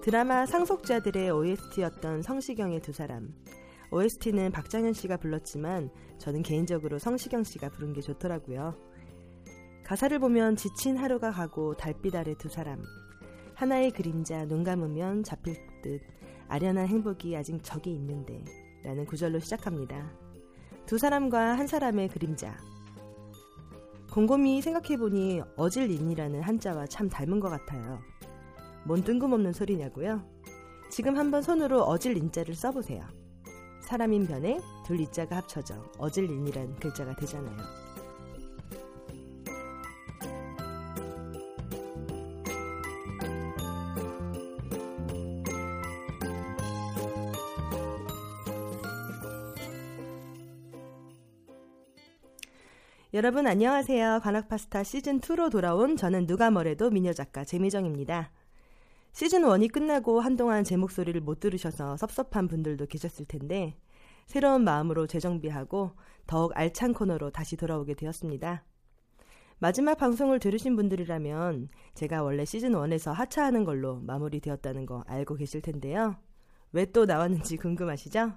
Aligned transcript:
드라마 0.00 0.46
상속자들의 0.46 1.30
OST였던 1.30 2.22
성시경의 2.22 2.80
두 2.80 2.92
사람. 2.92 3.34
OST는 3.90 4.52
박장현 4.52 4.92
씨가 4.92 5.16
불렀지만 5.16 5.90
저는 6.18 6.42
개인적으로 6.42 6.98
성시경 6.98 7.42
씨가 7.42 7.70
부른 7.70 7.92
게 7.92 8.00
좋더라고요. 8.00 8.74
가사를 9.84 10.16
보면 10.20 10.54
지친 10.56 10.96
하루가 10.96 11.32
가고 11.32 11.74
달빛 11.74 12.14
아래 12.14 12.34
두 12.34 12.48
사람. 12.48 12.82
하나의 13.54 13.90
그림자 13.90 14.46
눈 14.46 14.62
감으면 14.62 15.24
잡힐 15.24 15.56
듯 15.82 16.00
아련한 16.46 16.86
행복이 16.86 17.36
아직 17.36 17.58
저기 17.62 17.92
있는데 17.94 18.44
라는 18.84 19.04
구절로 19.04 19.40
시작합니다. 19.40 20.12
두 20.86 20.96
사람과 20.96 21.58
한 21.58 21.66
사람의 21.66 22.08
그림자. 22.08 22.56
곰곰이 24.12 24.62
생각해보니 24.62 25.42
어질린이라는 25.56 26.40
한자와 26.40 26.86
참 26.86 27.08
닮은 27.08 27.40
것 27.40 27.48
같아요. 27.48 27.98
뭔 28.88 29.04
뜬금없는 29.04 29.52
소리냐고요? 29.52 30.24
지금 30.90 31.18
한번 31.18 31.42
손으로 31.42 31.82
어질 31.82 32.16
인자를 32.16 32.54
써보세요. 32.54 33.06
사람인 33.82 34.26
변에 34.26 34.58
둘 34.86 34.98
이자가 34.98 35.36
합쳐져 35.36 35.74
어질린이란 35.98 36.76
글자가 36.76 37.14
되잖아요. 37.16 37.54
여러분 53.12 53.46
안녕하세요. 53.46 54.20
관악파스타 54.22 54.80
시즌2로 54.80 55.50
돌아온 55.50 55.98
저는 55.98 56.26
누가 56.26 56.50
뭐래도 56.50 56.88
미녀 56.88 57.12
작가 57.12 57.44
재미정입니다. 57.44 58.30
시즌 59.18 59.42
1이 59.42 59.72
끝나고 59.72 60.20
한동안 60.20 60.62
제 60.62 60.76
목소리를 60.76 61.20
못 61.22 61.40
들으셔서 61.40 61.96
섭섭한 61.96 62.46
분들도 62.46 62.86
계셨을 62.86 63.24
텐데 63.24 63.76
새로운 64.26 64.62
마음으로 64.62 65.08
재정비하고 65.08 65.90
더욱 66.28 66.52
알찬 66.54 66.94
코너로 66.94 67.30
다시 67.30 67.56
돌아오게 67.56 67.94
되었습니다. 67.94 68.62
마지막 69.58 69.96
방송을 69.96 70.38
들으신 70.38 70.76
분들이라면 70.76 71.68
제가 71.94 72.22
원래 72.22 72.44
시즌 72.44 72.74
1에서 72.74 73.12
하차하는 73.12 73.64
걸로 73.64 73.96
마무리되었다는 74.02 74.86
거 74.86 75.02
알고 75.08 75.34
계실 75.34 75.62
텐데요. 75.62 76.14
왜 76.70 76.84
또 76.84 77.04
나왔는지 77.04 77.56
궁금하시죠? 77.56 78.34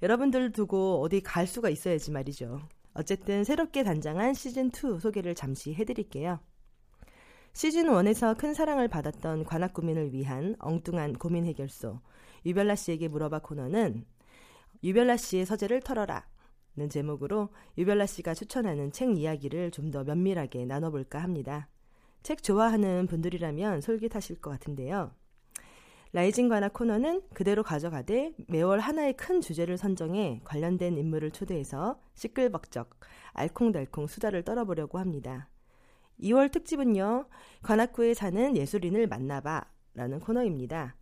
여러분들 0.00 0.52
두고 0.52 1.02
어디 1.02 1.20
갈 1.20 1.46
수가 1.46 1.68
있어야지 1.68 2.10
말이죠. 2.10 2.62
어쨌든 2.94 3.44
새롭게 3.44 3.84
단장한 3.84 4.32
시즌 4.32 4.68
2 4.68 4.98
소개를 4.98 5.34
잠시 5.34 5.74
해드릴게요. 5.74 6.40
시즌 7.56 7.86
1에서 7.86 8.36
큰 8.36 8.52
사랑을 8.52 8.86
받았던 8.86 9.46
관악 9.46 9.72
고민을 9.72 10.12
위한 10.12 10.56
엉뚱한 10.58 11.14
고민 11.14 11.46
해결소 11.46 12.00
유별나 12.44 12.74
씨에게 12.74 13.08
물어봐 13.08 13.38
코너는 13.38 14.04
유별나 14.84 15.16
씨의 15.16 15.46
서재를 15.46 15.80
털어라 15.80 16.26
는 16.76 16.90
제목으로 16.90 17.48
유별나 17.78 18.04
씨가 18.04 18.34
추천하는 18.34 18.92
책 18.92 19.16
이야기를 19.16 19.70
좀 19.70 19.90
더 19.90 20.04
면밀하게 20.04 20.66
나눠볼까 20.66 21.18
합니다. 21.22 21.70
책 22.22 22.42
좋아하는 22.42 23.06
분들이라면 23.06 23.80
솔깃하실 23.80 24.42
것 24.42 24.50
같은데요. 24.50 25.12
라이징 26.12 26.50
관악 26.50 26.74
코너는 26.74 27.22
그대로 27.32 27.62
가져가되 27.62 28.34
매월 28.48 28.80
하나의 28.80 29.14
큰 29.14 29.40
주제를 29.40 29.78
선정해 29.78 30.42
관련된 30.44 30.98
인물을 30.98 31.30
초대해서 31.30 31.98
시끌벅적 32.12 32.90
알콩달콩 33.32 34.08
수다를 34.08 34.42
떨어보려고 34.42 34.98
합니다. 34.98 35.48
2월 36.20 36.50
특집은요, 36.50 37.26
관악구에 37.62 38.14
사는 38.14 38.56
예술인을 38.56 39.06
만나봐 39.06 39.64
라는 39.94 40.18
코너입니다. 40.20 40.96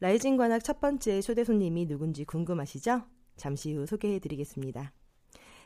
라이징 0.00 0.36
관악 0.36 0.62
첫 0.62 0.80
번째 0.80 1.20
초대 1.20 1.44
손님이 1.44 1.86
누군지 1.86 2.24
궁금하시죠? 2.24 3.02
잠시 3.36 3.74
후 3.74 3.86
소개해 3.86 4.20
드리겠습니다. 4.20 4.92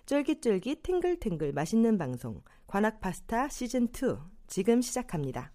쫄깃쫄깃 0.06 0.82
탱글탱글 0.82 1.53
맛있는 1.53 1.98
방송, 1.98 2.43
관악 2.66 3.00
파스타 3.00 3.48
시즌2 3.48 4.20
지금 4.47 4.81
시작합니다. 4.81 5.53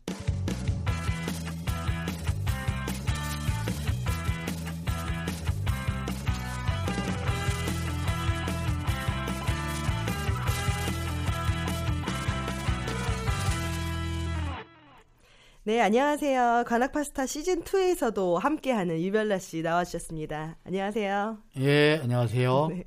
네, 15.67 15.81
안녕하세요. 15.81 16.63
관악 16.66 16.94
파스타 16.94 17.25
시즌 17.25 17.61
2에서도 17.61 18.39
함께하는 18.39 19.01
유별나 19.01 19.38
씨 19.38 19.61
나와주셨습니다. 19.61 20.55
안녕하세요. 20.63 21.39
예, 21.57 22.00
안녕하세요. 22.01 22.67
네. 22.72 22.85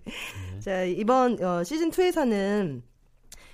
자, 0.61 0.85
이번 0.85 1.45
어, 1.45 1.63
시즌 1.63 1.91
2에서는 1.91 2.81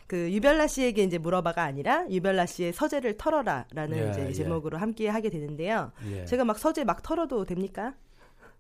그 0.07 0.33
유별나 0.33 0.69
씨에게 0.69 1.03
이제 1.03 1.19
물어봐가 1.19 1.65
아니라 1.65 2.09
유별나 2.09 2.47
씨의 2.47 2.73
서재를 2.73 3.17
털어라라는 3.17 3.99
예, 3.99 4.11
이제 4.11 4.27
예. 4.29 4.33
제목으로 4.33 4.79
함께 4.79 5.09
하게 5.09 5.29
되는데요. 5.29 5.91
예. 6.09 6.25
제가 6.25 6.45
막 6.45 6.57
서재 6.57 6.85
막 6.85 7.03
털어도 7.03 7.45
됩니까? 7.45 7.95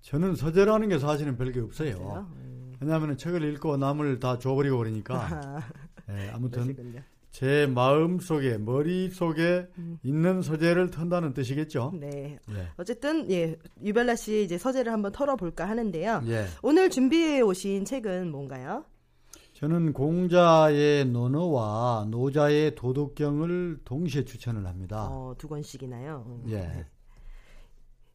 저는 0.00 0.34
서재라는 0.34 0.88
게 0.88 0.98
사실은 0.98 1.36
별게 1.36 1.60
없어요. 1.60 2.26
음. 2.34 2.74
왜냐하면 2.80 3.16
책을 3.16 3.54
읽고 3.54 3.76
남을 3.76 4.18
다 4.18 4.40
줘버리고 4.40 4.78
그러니까. 4.78 5.14
아, 5.14 5.62
예, 6.10 6.28
아무튼 6.30 6.62
그러시군요. 6.62 7.02
제 7.36 7.66
마음 7.66 8.18
속에 8.18 8.56
머릿 8.56 9.12
속에 9.12 9.68
있는 10.02 10.40
서재를 10.40 10.90
턴다는 10.90 11.34
뜻이겠죠. 11.34 11.92
네. 12.00 12.38
예. 12.48 12.68
어쨌든 12.78 13.30
예, 13.30 13.58
유별나 13.84 14.16
씨의 14.16 14.44
이제 14.44 14.56
서재를 14.56 14.90
한번 14.90 15.12
털어볼까 15.12 15.68
하는데요. 15.68 16.22
예. 16.28 16.46
오늘 16.62 16.88
준비해 16.88 17.42
오신 17.42 17.84
책은 17.84 18.30
뭔가요? 18.30 18.86
저는 19.52 19.92
공자의 19.92 21.04
논어와 21.04 22.06
노자의 22.10 22.74
도덕경을 22.74 23.80
동시에 23.84 24.24
추천을 24.24 24.66
합니다. 24.66 25.06
어, 25.10 25.34
두 25.36 25.46
권씩이나요. 25.46 26.24
음. 26.26 26.44
예. 26.48 26.86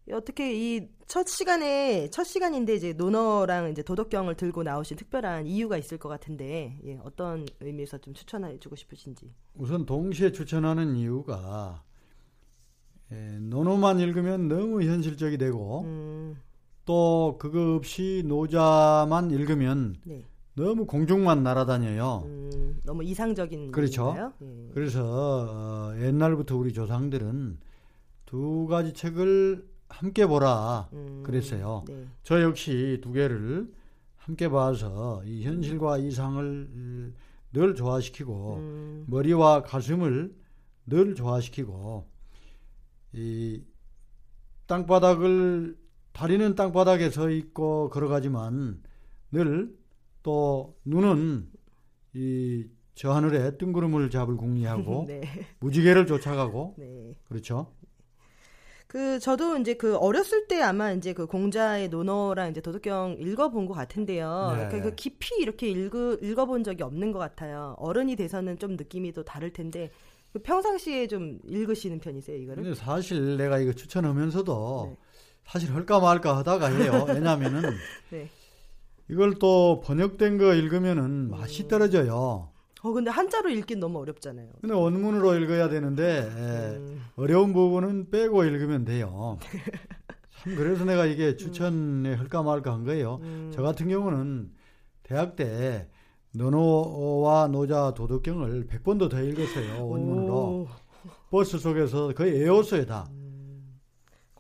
어떻게 0.09 0.53
이 0.53 1.01
첫 1.11 1.27
시간에 1.27 2.09
첫 2.09 2.23
시간인데 2.23 2.73
이제 2.73 2.93
논어랑 2.93 3.69
이제 3.69 3.83
도덕경을 3.83 4.35
들고 4.35 4.63
나오신 4.63 4.95
특별한 4.95 5.45
이유가 5.45 5.75
있을 5.75 5.97
것 5.97 6.07
같은데 6.07 6.79
예, 6.85 6.97
어떤 7.03 7.45
의미에서 7.59 7.97
좀 7.97 8.13
추천해주고 8.13 8.77
싶으신지. 8.77 9.29
우선 9.55 9.85
동시에 9.85 10.31
추천하는 10.31 10.95
이유가 10.95 11.83
예, 13.11 13.15
논어만 13.41 13.99
읽으면 13.99 14.47
너무 14.47 14.83
현실적이 14.83 15.37
되고 15.37 15.81
음, 15.81 16.37
또 16.85 17.35
그거 17.37 17.75
없이 17.75 18.23
노자만 18.25 19.31
읽으면 19.31 19.97
네. 20.05 20.23
너무 20.55 20.85
공중만 20.85 21.43
날아다녀요. 21.43 22.23
음, 22.23 22.79
너무 22.85 23.03
이상적인 23.03 23.73
그렇죠. 23.73 24.15
예. 24.41 24.69
그래서 24.73 25.91
어, 25.91 25.99
옛날부터 25.99 26.55
우리 26.55 26.71
조상들은 26.71 27.59
두 28.25 28.65
가지 28.67 28.93
책을 28.93 29.70
함께 29.91 30.25
보라 30.25 30.89
음, 30.93 31.23
그랬어요. 31.25 31.83
네. 31.87 32.05
저 32.23 32.41
역시 32.41 32.99
두 33.01 33.11
개를 33.11 33.71
함께 34.17 34.49
봐서 34.49 35.21
이 35.25 35.43
현실과 35.43 35.97
이상을 35.97 37.13
늘 37.53 37.75
좋아시키고 37.75 38.55
음, 38.55 39.05
머리와 39.07 39.63
가슴을 39.63 40.33
늘 40.85 41.15
좋아시키고 41.15 42.07
이 43.13 43.61
땅바닥을 44.67 45.77
다리는 46.13 46.55
땅바닥에 46.55 47.09
서 47.09 47.29
있고 47.29 47.89
걸어가지만 47.89 48.81
늘 49.31 49.75
또 50.23 50.77
눈은 50.85 51.49
이 52.13 52.67
저 52.93 53.11
하늘에 53.13 53.57
뜬구름을 53.57 54.09
잡을 54.11 54.37
궁리하고 54.37 55.05
네. 55.09 55.21
무지개를 55.59 56.05
쫓아가고 56.05 56.75
네. 56.77 57.15
그렇죠. 57.27 57.73
그 58.91 59.19
저도 59.19 59.55
이제 59.55 59.75
그 59.75 59.95
어렸을 59.95 60.49
때 60.49 60.61
아마 60.61 60.91
이제 60.91 61.13
그 61.13 61.25
공자의 61.25 61.87
논어랑 61.87 62.49
이제 62.49 62.59
도덕경 62.59 63.19
읽어본 63.21 63.65
것 63.65 63.73
같은데요. 63.73 64.53
네. 64.57 64.67
그, 64.69 64.81
그 64.81 64.95
깊이 64.95 65.35
이렇게 65.39 65.69
읽어 65.69 66.17
읽어본 66.21 66.65
적이 66.65 66.83
없는 66.83 67.13
것 67.13 67.19
같아요. 67.19 67.77
어른이 67.77 68.17
돼서는 68.17 68.59
좀 68.59 68.71
느낌이 68.75 69.13
또 69.13 69.23
다를 69.23 69.53
텐데 69.53 69.91
그 70.33 70.39
평상시에 70.39 71.07
좀 71.07 71.39
읽으시는 71.47 71.99
편이세요 71.99 72.35
이거를? 72.35 72.63
근데 72.63 72.77
사실 72.77 73.37
내가 73.37 73.59
이거 73.59 73.71
추천하면서도 73.71 74.87
네. 74.89 74.97
사실 75.45 75.73
할까 75.73 76.01
말까 76.01 76.35
하다가 76.39 76.67
해요. 76.67 77.05
왜냐하면은 77.07 77.61
네. 78.11 78.27
이걸 79.09 79.35
또 79.39 79.79
번역된 79.85 80.37
거 80.37 80.53
읽으면은 80.53 81.29
맛이 81.29 81.69
떨어져요. 81.69 82.50
어 82.83 82.91
근데 82.91 83.11
한자로 83.11 83.49
읽긴 83.49 83.79
너무 83.79 83.99
어렵잖아요. 83.99 84.49
근데 84.59 84.73
원문으로 84.73 85.35
읽어야 85.35 85.69
되는데 85.69 86.03
에, 86.03 86.77
음, 86.77 87.01
어려운 87.15 87.53
부분은 87.53 88.09
빼고 88.09 88.43
읽으면 88.43 88.85
돼요. 88.85 89.37
참 90.41 90.55
그래서 90.55 90.83
내가 90.85 91.05
이게 91.05 91.35
추천에 91.35 92.15
할까 92.15 92.41
말까 92.41 92.73
한 92.73 92.83
거예요. 92.83 93.19
음, 93.21 93.51
저 93.53 93.61
같은 93.61 93.87
경우는 93.87 94.51
대학 95.03 95.35
때 95.35 95.87
논어와 96.33 97.47
노자 97.49 97.93
도덕경을 97.93 98.67
100번도 98.67 99.09
더 99.09 99.21
읽었어요. 99.21 99.85
원문으로. 99.87 100.33
오, 100.33 100.67
버스 101.29 101.59
속에서 101.59 102.13
거의 102.13 102.43
애웠어요, 102.43 102.85
다. 102.85 103.07
음, 103.11 103.79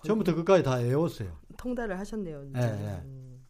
처음부터 0.05 0.35
끝까지 0.35 0.63
다 0.63 0.81
애웠어요. 0.81 1.37
통달을 1.57 1.99
하셨네요. 1.99 2.45
예, 2.55 2.59
예. 2.59 3.01
음. 3.05 3.41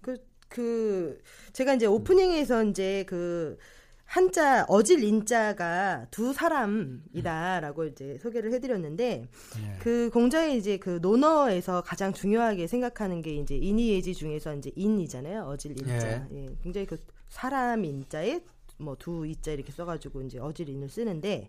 그, 0.00 0.16
그, 0.48 1.18
제가 1.52 1.74
이제 1.74 1.86
오프닝에서 1.86 2.64
이제 2.64 3.04
그, 3.08 3.56
한자, 4.04 4.64
어질 4.68 5.02
인자가 5.02 6.06
두 6.10 6.32
사람이다라고 6.32 7.86
이제 7.86 8.18
소개를 8.18 8.52
해드렸는데, 8.52 9.26
예. 9.58 9.78
그 9.80 10.10
공자의 10.12 10.56
이제 10.56 10.76
그 10.76 10.98
논어에서 11.02 11.82
가장 11.82 12.12
중요하게 12.12 12.66
생각하는 12.66 13.22
게 13.22 13.34
이제 13.34 13.56
인이예지 13.56 14.14
중에서 14.14 14.54
이제 14.54 14.70
인이잖아요. 14.76 15.44
어질 15.44 15.72
인자. 15.80 16.28
예. 16.32 16.46
굉장히 16.62 16.86
그 16.86 16.98
사람 17.28 17.84
인자에 17.84 18.40
뭐 18.78 18.96
두 18.96 19.26
이자 19.26 19.52
이렇게 19.52 19.72
써가지고 19.72 20.22
이제 20.22 20.38
어질 20.38 20.68
인을 20.68 20.88
쓰는데, 20.88 21.48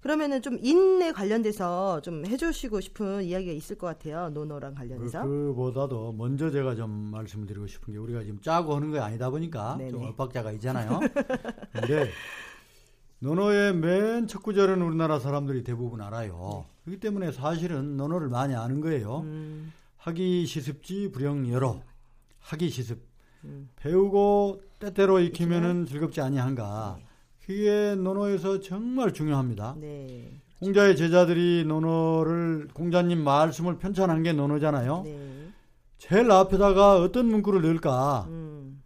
그러면은 0.00 0.40
좀 0.40 0.58
인에 0.60 1.12
관련돼서 1.12 2.00
좀 2.00 2.24
해주시고 2.24 2.80
싶은 2.80 3.22
이야기가 3.22 3.52
있을 3.52 3.76
것 3.76 3.86
같아요. 3.86 4.30
논어랑 4.30 4.74
관련해서. 4.74 5.22
그, 5.22 5.52
보다도 5.54 6.12
먼저 6.12 6.50
제가 6.50 6.74
좀 6.74 6.90
말씀을 6.90 7.46
드리고 7.46 7.66
싶은 7.66 7.92
게 7.92 7.98
우리가 7.98 8.22
지금 8.22 8.40
짜고 8.40 8.74
하는 8.76 8.90
게 8.92 8.98
아니다 8.98 9.28
보니까 9.28 9.76
네네. 9.76 9.90
좀 9.90 10.02
엇박자가 10.04 10.52
있잖아요. 10.52 11.00
근데 11.72 12.10
논어의 13.18 13.74
맨 13.74 14.26
첫 14.26 14.42
구절은 14.42 14.80
우리나라 14.80 15.18
사람들이 15.18 15.62
대부분 15.64 16.00
알아요. 16.00 16.64
그렇기 16.84 17.00
때문에 17.00 17.32
사실은 17.32 17.96
논어를 17.98 18.28
많이 18.28 18.54
아는 18.54 18.80
거예요. 18.80 19.20
음, 19.20 19.72
하기 19.98 20.46
시습지 20.46 21.10
불영 21.12 21.50
여러 21.52 21.82
하기 22.40 22.70
시습 22.70 22.98
음. 23.44 23.68
배우고 23.76 24.62
때때로 24.78 25.20
익히면은 25.20 25.84
즐겁지 25.86 26.22
아니한가. 26.22 26.98
그게 27.54 27.96
논어에서 27.96 28.60
정말 28.60 29.12
중요합니다. 29.12 29.74
네. 29.80 30.40
공자의 30.60 30.94
제자들이 30.96 31.64
논어를 31.66 32.68
공자님 32.72 33.24
말씀을 33.24 33.76
편찬한 33.78 34.22
게 34.22 34.32
논어잖아요. 34.32 35.02
네. 35.02 35.50
제일 35.98 36.30
앞에다가 36.30 37.00
어떤 37.00 37.26
문구를 37.26 37.62
넣을까 37.62 38.26
음, 38.28 38.80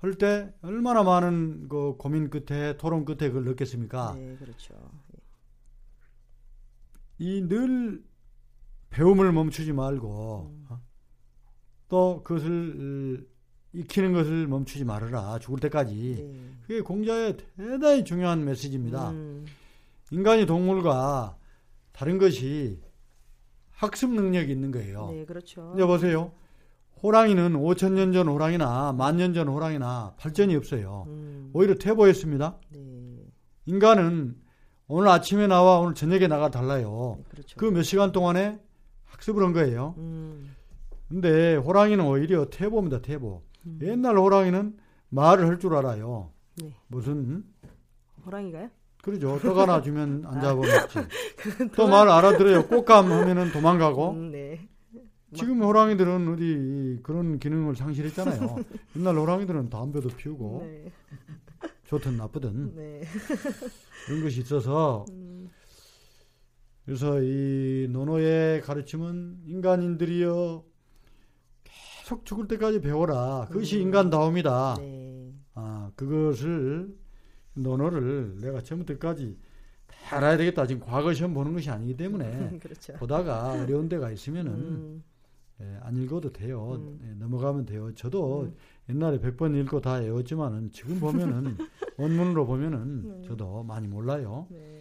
할때 0.00 0.52
얼마나 0.62 1.04
많은 1.04 1.68
그 1.68 1.94
고민 1.96 2.28
끝에 2.28 2.76
토론 2.76 3.04
끝에 3.04 3.28
그걸 3.28 3.44
넣겠습니까? 3.44 4.14
네, 4.16 4.36
그렇죠. 4.36 4.74
이 7.20 7.40
늘 7.46 8.02
배움을 8.90 9.30
멈추지 9.30 9.72
말고 9.72 10.50
음. 10.52 10.66
어? 10.70 10.80
또 11.88 12.22
그것을 12.24 13.24
어, 13.24 13.37
익히는 13.78 14.12
것을 14.12 14.46
멈추지 14.48 14.84
말아라 14.84 15.38
죽을 15.38 15.60
때까지 15.60 15.94
네. 16.18 16.40
그게 16.66 16.80
공자의 16.80 17.36
대단히 17.56 18.04
중요한 18.04 18.44
메시지입니다. 18.44 19.10
음, 19.10 19.46
인간이 20.10 20.46
동물과 20.46 21.36
다른 21.92 22.18
것이 22.18 22.80
학습 23.70 24.10
능력이 24.12 24.50
있는 24.50 24.72
거예요. 24.72 25.10
네, 25.12 25.24
그렇죠. 25.24 25.72
이제 25.74 25.86
보세요. 25.86 26.32
호랑이는 27.02 27.52
5천 27.54 27.92
년 27.92 28.12
전 28.12 28.26
호랑이나 28.26 28.92
만 28.92 29.16
년 29.16 29.32
전 29.32 29.46
호랑이나 29.48 30.14
발전이 30.18 30.56
없어요. 30.56 31.04
음, 31.06 31.50
오히려 31.52 31.74
퇴보했습니다. 31.76 32.58
네, 32.70 32.80
인간은 33.66 34.36
오늘 34.88 35.08
아침에 35.08 35.46
나와 35.46 35.78
오늘 35.78 35.94
저녁에 35.94 36.26
나가 36.26 36.50
달라요. 36.50 37.14
네, 37.18 37.24
그렇죠. 37.30 37.56
그 37.58 37.66
몇 37.70 37.82
시간 37.82 38.10
동안에 38.10 38.58
학습을 39.04 39.44
한 39.44 39.52
거예요. 39.52 39.94
음, 39.98 40.54
근데 41.08 41.54
호랑이는 41.54 42.04
오히려 42.04 42.46
퇴보입니다. 42.50 43.02
퇴보. 43.02 43.42
음. 43.66 43.78
옛날 43.82 44.16
호랑이는 44.16 44.76
말을 45.10 45.46
할 45.46 45.58
줄 45.58 45.74
알아요. 45.74 46.30
네. 46.60 46.74
무슨 46.88 47.44
호랑이가요? 48.26 48.70
그러죠. 49.02 49.38
떡 49.40 49.56
하나 49.58 49.80
주면 49.80 50.24
안 50.26 50.40
잡아먹지. 50.40 50.98
그건 51.38 51.70
또말 51.70 52.08
알아들어요. 52.08 52.66
꽃감 52.66 53.10
하면은 53.10 53.52
도망가고. 53.52 54.10
음, 54.12 54.30
네. 54.32 54.68
지금 55.34 55.62
호랑이들은 55.62 56.32
어디 56.32 57.00
그런 57.02 57.38
기능을 57.38 57.76
상실했잖아요. 57.76 58.56
옛날 58.96 59.16
호랑이들은 59.16 59.68
담배도 59.68 60.08
피우고 60.16 60.60
네, 60.64 60.90
좋든 61.84 62.16
나쁘든 62.16 62.74
네. 62.74 63.02
그런 64.06 64.22
것이 64.22 64.40
있어서 64.40 65.04
음, 65.10 65.50
그래서 66.86 67.20
이 67.22 67.88
노노의 67.90 68.62
가르침은 68.62 69.40
인간인들이여 69.46 70.64
계속 72.08 72.24
죽을 72.24 72.48
때까지 72.48 72.80
배워라. 72.80 73.46
그것이 73.50 73.76
음. 73.76 73.82
인간다움이다. 73.82 74.76
네. 74.78 75.30
아 75.54 75.90
그것을 75.94 76.96
논어를 77.52 78.38
내가 78.40 78.62
처음부터 78.62 78.94
끝까지 78.94 79.36
다 79.86 80.16
알아야 80.16 80.38
되겠다. 80.38 80.66
지금 80.66 80.80
과거 80.86 81.12
시험 81.12 81.34
보는 81.34 81.52
것이 81.52 81.68
아니기 81.68 81.96
때문에 81.98 82.58
그렇죠. 82.62 82.94
보다가 82.94 83.52
어려운 83.52 83.90
데가 83.90 84.10
있으면은 84.10 84.52
음, 84.52 85.04
예, 85.60 85.78
안 85.82 85.96
읽어도 85.98 86.32
돼요. 86.32 86.76
음. 86.76 86.98
예, 87.04 87.14
넘어가면 87.18 87.66
돼요. 87.66 87.94
저도 87.94 88.42
음. 88.42 88.54
옛날에 88.88 89.18
100번 89.18 89.54
읽고 89.60 89.82
다 89.82 89.94
외웠지만은 89.94 90.72
지금 90.72 90.98
보면은 91.00 91.58
원문으로 91.98 92.46
보면은 92.46 92.78
음. 92.78 93.22
저도 93.26 93.64
많이 93.64 93.86
몰라요. 93.86 94.46
네. 94.48 94.80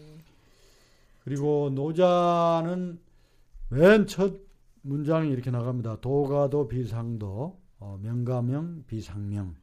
그리고 1.25 1.69
노자는 1.73 2.99
맨첫 3.69 4.46
문장이 4.81 5.29
이렇게 5.31 5.51
나갑니다. 5.51 5.99
도가도 6.01 6.67
비상도 6.67 7.59
어, 7.79 7.99
명가명 8.01 8.83
비상명. 8.87 9.55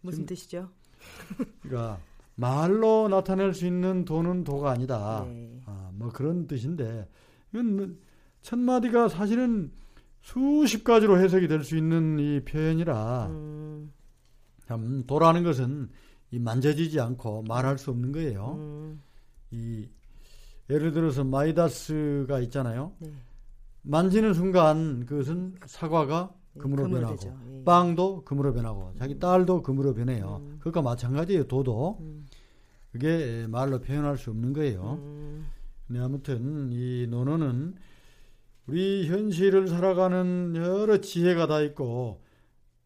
무슨 0.00 0.18
지금- 0.20 0.26
뜻이죠? 0.26 0.68
그러니까 1.60 1.98
말로 2.36 3.08
나타낼 3.08 3.52
수 3.52 3.66
있는 3.66 4.04
도는 4.04 4.44
도가 4.44 4.70
아니다. 4.70 5.24
네. 5.26 5.60
아, 5.66 5.90
뭐 5.94 6.08
그런 6.10 6.46
뜻인데 6.46 7.08
이건 7.52 7.76
뭐첫 7.76 8.58
마디가 8.60 9.08
사실은 9.08 9.72
수십 10.20 10.84
가지로 10.84 11.18
해석이 11.18 11.48
될 11.48 11.64
수 11.64 11.76
있는 11.76 12.18
이 12.20 12.40
표현이라 12.44 13.26
음, 13.26 13.92
참 14.66 15.04
도라는 15.06 15.42
것은 15.42 15.88
이 16.30 16.38
만져지지 16.38 17.00
않고 17.00 17.42
말할 17.48 17.76
수 17.78 17.90
없는 17.90 18.12
거예요. 18.12 18.54
음, 18.56 19.02
이 19.50 19.88
예를 20.70 20.92
들어서 20.92 21.24
마이다스가 21.24 22.40
있잖아요. 22.40 22.92
네. 22.98 23.10
만지는 23.82 24.34
순간 24.34 25.06
그것은 25.06 25.54
사과가 25.64 26.32
예, 26.56 26.60
금으로 26.60 26.88
변하고 26.88 27.16
되죠. 27.16 27.34
예. 27.52 27.64
빵도 27.64 28.24
금으로 28.24 28.52
변하고 28.52 28.92
자기 28.98 29.18
딸도 29.18 29.62
금으로 29.62 29.94
변해요. 29.94 30.42
음. 30.42 30.56
그것과 30.58 30.82
마찬가지예요. 30.82 31.44
도도 31.44 31.98
음, 32.00 32.26
그게 32.92 33.46
말로 33.48 33.80
표현할 33.80 34.18
수 34.18 34.30
없는 34.30 34.52
거예요. 34.52 34.98
음, 35.00 35.46
네, 35.86 36.00
아무튼 36.00 36.70
이 36.72 37.06
논어는 37.08 37.76
우리 38.66 39.08
현실을 39.08 39.68
살아가는 39.68 40.54
여러 40.56 41.00
지혜가 41.00 41.46
다 41.46 41.60
있고 41.62 42.20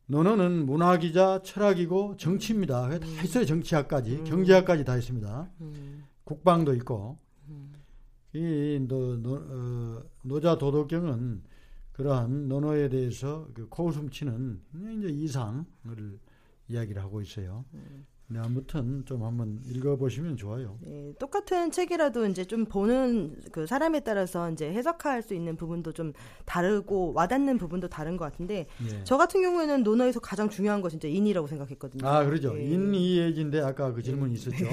논어는 0.07 0.67
문학이자 0.67 1.41
철학이고 1.43 2.17
정치입니다. 2.17 2.89
그게 2.89 3.01
다 3.01 3.23
있어요. 3.25 3.45
정치학까지 3.45 4.17
음. 4.19 4.25
경제학까지 4.25 4.85
다 4.85 4.97
있습니다. 4.97 5.51
음, 5.63 6.05
국방도 6.25 6.75
있고 6.75 7.19
음. 7.19 7.22
이 8.35 8.79
노, 8.89 9.17
노, 9.17 9.35
어, 9.35 10.03
노자 10.23 10.57
도덕경은 10.57 11.43
그러한 11.93 12.49
논어에 12.49 12.89
대해서 12.89 13.49
그 13.53 13.69
코웃음 13.69 14.11
치는 14.11 14.61
이제 14.99 15.09
이상을 15.09 15.65
이야기를 16.69 17.03
하고 17.03 17.21
있어요. 17.21 17.65
네, 18.29 18.39
아무튼 18.39 19.05
좀 19.05 19.25
한번 19.25 19.61
읽어보시면 19.67 20.39
좋아요. 20.39 20.79
네, 20.81 21.13
똑같은 21.19 21.71
책이라도 21.71 22.27
이제 22.27 22.47
좀 22.47 22.65
보는 22.65 23.43
그 23.53 23.67
사람에 23.67 24.01
따라서 24.01 24.51
이제 24.51 24.73
해석할 24.73 25.21
수 25.21 25.35
있는 25.35 25.55
부분도 25.55 25.93
좀 25.93 26.15
다르고 26.47 27.13
와닿는 27.13 27.59
부분도 27.59 27.89
다른 27.89 28.17
것 28.17 28.25
같은데 28.25 28.67
예. 28.91 29.05
저 29.05 29.19
같은 29.19 29.43
경우에는 29.43 29.83
논어에서 29.83 30.21
가장 30.21 30.49
중요한 30.49 30.81
것이 30.81 30.97
이제 30.97 31.11
인이라고 31.11 31.47
생각했거든요. 31.47 32.09
아, 32.09 32.25
그러죠. 32.25 32.59
예. 32.59 32.65
인이해진데 32.65 33.61
아까 33.61 33.93
그 33.93 34.03
질문 34.03 34.31
이 34.31 34.35
있었죠. 34.35 34.65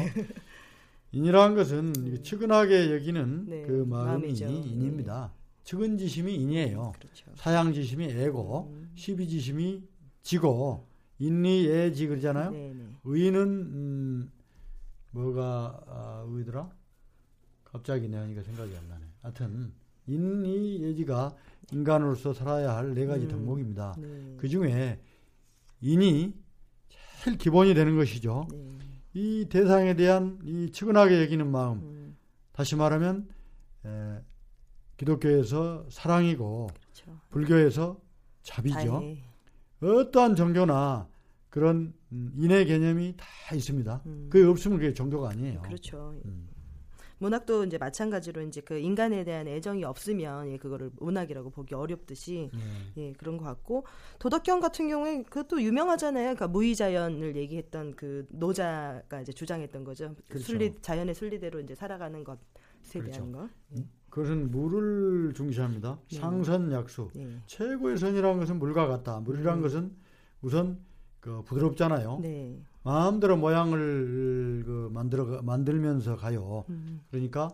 인이라는 1.11 1.55
것은 1.55 1.93
이 2.07 2.21
측은하게 2.23 2.93
여기는 2.93 3.45
네, 3.47 3.61
그 3.63 3.71
마음이 3.87 4.21
마음이죠. 4.21 4.45
인입니다. 4.45 5.33
측은지심이 5.63 6.33
인이에요. 6.35 6.93
그렇죠. 6.99 7.25
사양지심이 7.35 8.05
애고, 8.05 8.69
음. 8.71 8.91
시비지심이 8.95 9.83
지고, 10.21 10.87
인리애지 11.19 12.07
그러잖아요. 12.07 12.51
네, 12.51 12.73
네. 12.73 12.85
의는 13.03 13.41
음, 13.47 14.31
뭐가 15.11 15.81
아, 15.87 16.25
의더라? 16.29 16.69
갑자기 17.63 18.07
내가 18.07 18.25
생각이 18.41 18.75
안 18.75 18.87
나네. 18.87 19.05
하여튼 19.21 19.73
인이 20.07 20.81
예지가 20.81 21.35
인간으로서 21.71 22.33
살아야 22.33 22.75
할 22.75 22.93
네 22.93 23.05
가지 23.05 23.25
음. 23.25 23.29
덕목입니다. 23.29 23.95
네. 23.99 24.35
그 24.37 24.47
중에 24.47 24.99
인이 25.81 26.33
제일 27.23 27.37
기본이 27.37 27.73
되는 27.73 27.95
것이죠. 27.95 28.47
네. 28.51 28.68
이 29.13 29.47
대상에 29.49 29.95
대한 29.95 30.39
이 30.43 30.71
측은하게 30.71 31.21
여기는 31.23 31.49
마음, 31.51 31.79
음, 31.79 32.17
다시 32.51 32.75
말하면 32.75 33.27
에, 33.85 34.21
기독교에서 34.97 35.85
사랑이고 35.89 36.67
그렇죠. 36.73 37.19
불교에서 37.29 37.99
자비죠. 38.43 38.75
다행히. 38.75 39.23
어떠한 39.81 40.35
종교나 40.35 41.07
그런 41.49 41.93
음, 42.11 42.31
인의 42.35 42.65
개념이 42.65 43.15
다 43.17 43.55
있습니다. 43.55 44.01
음. 44.05 44.27
그게 44.29 44.45
없으면 44.45 44.77
그게 44.79 44.93
종교가 44.93 45.29
아니에요. 45.29 45.61
그렇죠. 45.61 46.19
음. 46.25 46.47
문학도 47.19 47.65
이제 47.65 47.77
마찬가지로 47.77 48.41
이제 48.41 48.61
그 48.61 48.77
인간에 48.77 49.23
대한 49.23 49.47
애정이 49.47 49.83
없으면 49.83 50.51
예, 50.51 50.57
그거를 50.57 50.89
문학이라고 50.99 51.51
보기 51.51 51.75
어렵듯이 51.75 52.49
예. 52.53 53.01
예, 53.01 53.13
그런 53.13 53.37
것 53.37 53.45
같고 53.45 53.85
도덕경 54.19 54.59
같은 54.59 54.87
경우에 54.89 55.23
그것도 55.23 55.61
유명하잖아요. 55.61 56.23
그러니까 56.23 56.47
무의자연을 56.47 57.35
얘기했던 57.35 57.95
그 57.95 58.25
노자가 58.29 59.21
이제 59.21 59.31
주장했던 59.31 59.83
거죠. 59.83 60.15
그 60.15 60.23
그렇죠. 60.29 60.45
순리 60.45 60.73
자연의 60.81 61.13
순리대로 61.13 61.59
이제 61.59 61.75
살아가는 61.75 62.23
것에 62.23 62.39
그렇죠. 62.99 63.11
대한 63.11 63.31
거. 63.31 63.49
그것은 64.09 64.49
물을 64.49 65.33
중시합니다. 65.33 65.99
네. 66.11 66.19
상선약수. 66.19 67.09
예. 67.17 67.27
최고의 67.45 67.97
선이라는 67.97 68.39
것은 68.39 68.57
물과 68.59 68.87
같다. 68.87 69.19
물이라는 69.19 69.59
음. 69.59 69.61
것은 69.61 69.95
우선 70.41 70.79
그 71.19 71.43
부드럽잖아요. 71.43 72.19
네. 72.21 72.59
마음대로 72.83 73.37
모양을 73.37 74.63
그 74.65 74.89
만들어 74.93 75.41
만들면서 75.41 76.15
가요. 76.17 76.65
음, 76.69 77.01
그러니까 77.11 77.49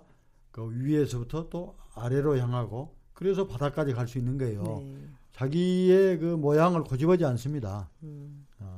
그 0.52 0.70
위에서부터 0.72 1.50
또 1.50 1.76
아래로 1.96 2.38
향하고 2.38 2.96
그래서 3.14 3.48
바닥까지 3.48 3.94
갈 3.94 4.08
수 4.08 4.18
있는 4.18 4.38
거예요. 4.38 4.64
네. 4.64 5.10
자기의 5.34 6.20
그 6.20 6.26
모양을 6.36 6.84
고집하지 6.84 7.26
않습니다. 7.26 7.90
음. 8.04 8.46
아, 8.60 8.75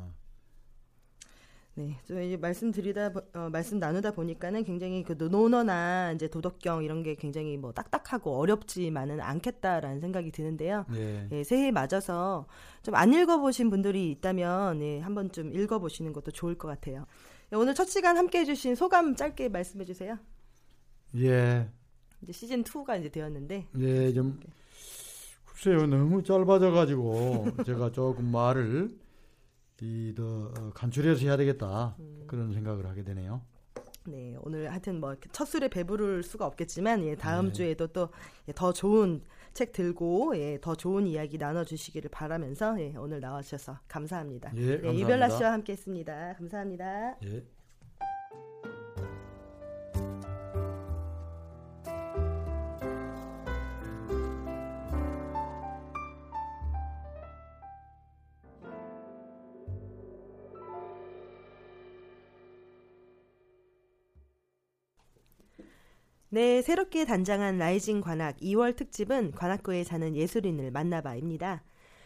네, 1.78 1.96
좀 2.06 2.20
이제 2.24 2.38
말씀드리다 2.38 3.14
보- 3.14 3.22
어, 3.36 3.50
말씀 3.52 3.78
나누다 3.78 4.12
보니까는 4.14 4.64
굉장히 4.64 5.04
그 5.04 5.14
논어나 5.14 6.12
이제 6.12 6.28
도덕경 6.28 6.84
이런 6.84 7.04
게 7.04 7.14
굉장히 7.14 7.56
뭐 7.56 7.72
딱딱하고 7.72 8.36
어렵지만은 8.36 9.22
않겠다라는 9.22 10.00
생각이 10.00 10.32
드는데요. 10.32 10.86
예. 10.96 11.28
예, 11.32 11.44
새해 11.44 11.70
맞아서 11.70 12.48
좀 12.82 12.96
안 12.96 13.14
읽어보신 13.14 13.70
분들이 13.70 14.10
있다면 14.10 14.82
예, 14.82 15.00
한번 15.02 15.32
좀 15.32 15.54
읽어보시는 15.54 16.14
것도 16.14 16.32
좋을 16.32 16.56
것 16.58 16.68
같아요. 16.68 17.06
예, 17.54 17.56
오늘 17.56 17.76
첫 17.76 17.86
시간 17.88 18.18
함께 18.18 18.40
해주신 18.40 18.74
소감 18.74 19.16
짧게 19.16 19.50
말씀해 19.50 19.86
주세요. 19.86 20.18
예. 21.16 21.70
이제 22.24 22.32
시즌 22.32 22.64
2가 22.64 23.00
이제 23.00 23.10
되었는데 23.10 23.68
예, 23.78 24.14
좀 24.14 24.40
글쎄요 25.46 25.86
너무 25.86 26.24
짧아져 26.24 26.72
가지고 26.72 27.46
제가 27.68 27.92
조금 27.92 28.32
말을 28.32 28.98
이더 29.82 30.52
어, 30.58 30.72
간추려서 30.74 31.22
해야 31.26 31.38
되겠다 31.38 31.96
그런 32.28 32.54
생각을 32.54 32.86
하게 32.88 33.04
되네요. 33.04 33.42
네, 34.06 34.38
오늘 34.42 34.72
하여튼 34.72 35.00
뭐 35.02 35.16
첫 35.34 35.46
술에 35.46 35.68
배부를 35.68 36.24
수가 36.24 36.46
없겠지만 36.46 37.04
예, 37.04 37.16
다음 37.16 37.48
네. 37.48 37.54
주에도 37.54 37.88
또 37.88 38.10
더 38.56 38.72
좋은 38.72 39.22
책 39.54 39.74
들고 39.74 40.38
예, 40.38 40.60
더 40.62 40.76
좋은 40.76 41.06
이야기 41.08 41.38
나눠주시기를 41.38 42.10
바라면서 42.12 42.80
예, 42.80 42.96
오늘 42.96 43.20
나와주셔서 43.20 43.80
감사합니다. 43.88 44.52
예, 44.56 44.60
네, 44.62 44.72
감사합니다. 44.78 45.04
이별라 45.04 45.30
씨와 45.30 45.52
함께했습니다. 45.54 46.36
감사합니다. 46.38 47.18
예. 47.26 47.44
네, 66.38 66.62
새롭게 66.62 67.04
단장한 67.04 67.58
라이징 67.58 68.00
관악 68.00 68.38
2월 68.38 68.76
특집은 68.76 69.32
관악구에 69.32 69.84
사는 69.84 70.16
예술인을 70.16 70.70
만나봐입니다. 70.70 71.64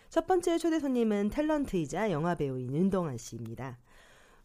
첫 0.10 0.26
번째 0.26 0.58
초대 0.58 0.80
손님은 0.80 1.32
탤런트이자 1.32 2.12
영화 2.12 2.36
배우인 2.36 2.74
윤동환 2.74 3.18
씨입니다. 3.18 3.78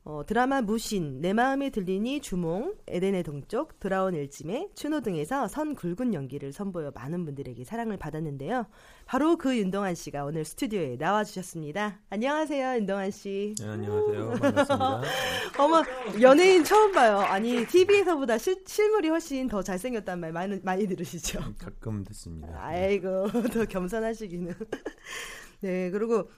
어, 0.09 0.23
드라마 0.25 0.63
무신, 0.63 1.21
내 1.21 1.33
마음에 1.33 1.71
들리니 1.71 2.21
주몽, 2.21 2.77
에덴의 2.87 3.25
동쪽, 3.25 3.81
돌아온 3.81 4.15
일침에, 4.15 4.69
추노 4.77 5.01
등에서 5.01 5.49
선 5.49 5.75
굵은 5.75 6.15
연기를 6.15 6.53
선보여 6.53 6.93
많은 6.95 7.25
분들에게 7.25 7.65
사랑을 7.65 7.97
받았는데요. 7.97 8.67
바로 9.05 9.37
그 9.37 9.59
윤동환 9.59 9.97
씨가 9.97 10.25
오늘 10.25 10.45
스튜디오에 10.45 10.95
나와주셨습니다. 11.01 12.03
안녕하세요, 12.09 12.77
윤동환 12.77 13.11
씨. 13.11 13.57
네, 13.59 13.67
안녕하세요. 13.67 14.29
반갑습니다. 14.41 15.03
어머, 15.59 15.83
연예인 16.21 16.63
처음 16.63 16.93
봐요. 16.93 17.19
아니, 17.19 17.67
TV에서보다 17.67 18.39
실, 18.39 18.63
실물이 18.65 19.09
훨씬 19.09 19.49
더 19.49 19.61
잘생겼다는 19.61 20.21
말 20.21 20.31
많이, 20.31 20.61
많이 20.63 20.87
들으시죠? 20.87 21.41
가끔 21.59 22.05
듣습니다. 22.05 22.57
아이고, 22.65 23.27
더 23.53 23.65
겸손하시기는. 23.65 24.55
네, 25.63 25.91
그리고 25.91 26.31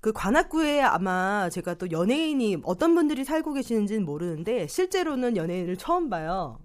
그 0.00 0.12
관악구에 0.12 0.80
아마 0.82 1.48
제가 1.50 1.74
또 1.74 1.90
연예인이 1.90 2.58
어떤 2.64 2.94
분들이 2.94 3.24
살고 3.24 3.54
계시는지는 3.54 4.04
모르는데 4.04 4.66
실제로는 4.66 5.36
연예인을 5.36 5.76
처음 5.76 6.08
봐요. 6.08 6.58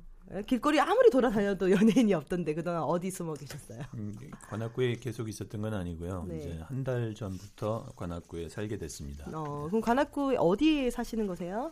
길거리 0.47 0.79
아무리 0.79 1.09
돌아다녀도 1.09 1.71
연예인이 1.71 2.13
없던데 2.13 2.53
그동안 2.53 2.83
어디 2.83 3.11
숨어 3.11 3.33
계셨어요? 3.33 3.81
음, 3.95 4.15
관악구에 4.47 4.93
계속 4.95 5.27
있었던 5.27 5.61
건 5.61 5.73
아니고요. 5.73 6.25
네. 6.27 6.37
이제 6.37 6.59
한 6.67 6.83
달 6.83 7.13
전부터 7.13 7.91
관악구에 7.97 8.47
살게 8.49 8.77
됐습니다. 8.77 9.25
어, 9.33 9.67
그럼 9.67 9.81
관악구 9.81 10.35
어디에 10.37 10.89
사시는 10.89 11.27
거세요? 11.27 11.71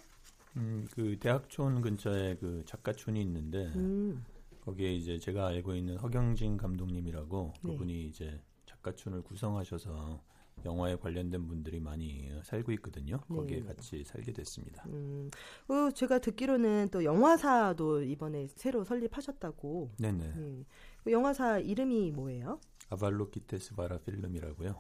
음, 0.58 0.88
그 0.94 1.18
대학촌 1.20 1.82
근처에 1.82 2.36
그 2.42 2.64
작가촌이 2.66 3.22
있는데 3.22 3.68
음, 3.76 4.26
거기에 4.66 4.94
이제 4.94 5.18
제가 5.20 5.48
알고 5.48 5.76
있는 5.76 5.98
허경진 5.98 6.58
감독님이라고 6.58 7.54
네. 7.62 7.72
그분이 7.72 8.08
이제 8.08 8.42
작가촌을 8.66 9.22
구성하셔서 9.22 10.22
영화에 10.66 10.96
관련된 10.98 11.48
분들이 11.48 11.80
많이 11.80 12.30
살고 12.44 12.72
있거든요. 12.74 13.20
거기에 13.28 13.62
네. 13.62 13.66
같이 13.66 14.04
살게 14.04 14.32
됐습니다. 14.34 14.84
음. 14.88 15.30
어, 15.68 15.92
제가 15.92 16.20
듣기로는 16.20 16.90
또 16.92 17.04
영화사도 17.04 18.04
이번에 18.04 18.48
새로 18.56 18.84
설립하셨다고. 18.84 19.92
네네. 19.98 20.26
음. 20.36 20.66
그 21.04 21.12
영화사 21.12 21.60
이름이 21.60 22.12
뭐예요? 22.12 22.60
아발로 22.90 23.30
키테스바라 23.30 24.00
필름이라고요. 24.00 24.76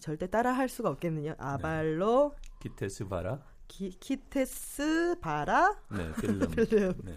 절대 0.00 0.26
따라 0.28 0.52
할 0.52 0.68
수가 0.68 0.90
없겠네요. 0.90 1.34
아발로 1.38 2.34
키테스바라 2.60 3.42
기, 3.66 3.90
키테스 3.90 5.16
바라 5.20 5.80
네 5.90 6.12
필름. 6.20 6.50
필름. 6.52 6.92
네. 7.04 7.14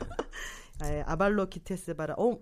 아, 0.82 1.12
아발로 1.12 1.48
키테스 1.48 1.94
바라. 1.94 2.16
어, 2.18 2.42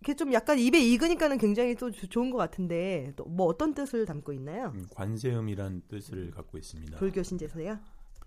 이게 0.00 0.14
좀 0.16 0.32
약간 0.32 0.58
입에 0.58 0.78
익으니까는 0.80 1.38
굉장히 1.38 1.74
또 1.76 1.90
조- 1.90 2.06
좋은 2.08 2.30
것 2.30 2.38
같은데 2.38 3.12
또 3.16 3.24
뭐 3.24 3.46
어떤 3.46 3.72
뜻을 3.74 4.04
담고 4.06 4.32
있나요? 4.32 4.72
음, 4.74 4.84
관세음이란 4.90 5.82
뜻을 5.88 6.30
갖고 6.32 6.58
있습니다. 6.58 6.98
불교 6.98 7.22
신자세요? 7.22 7.78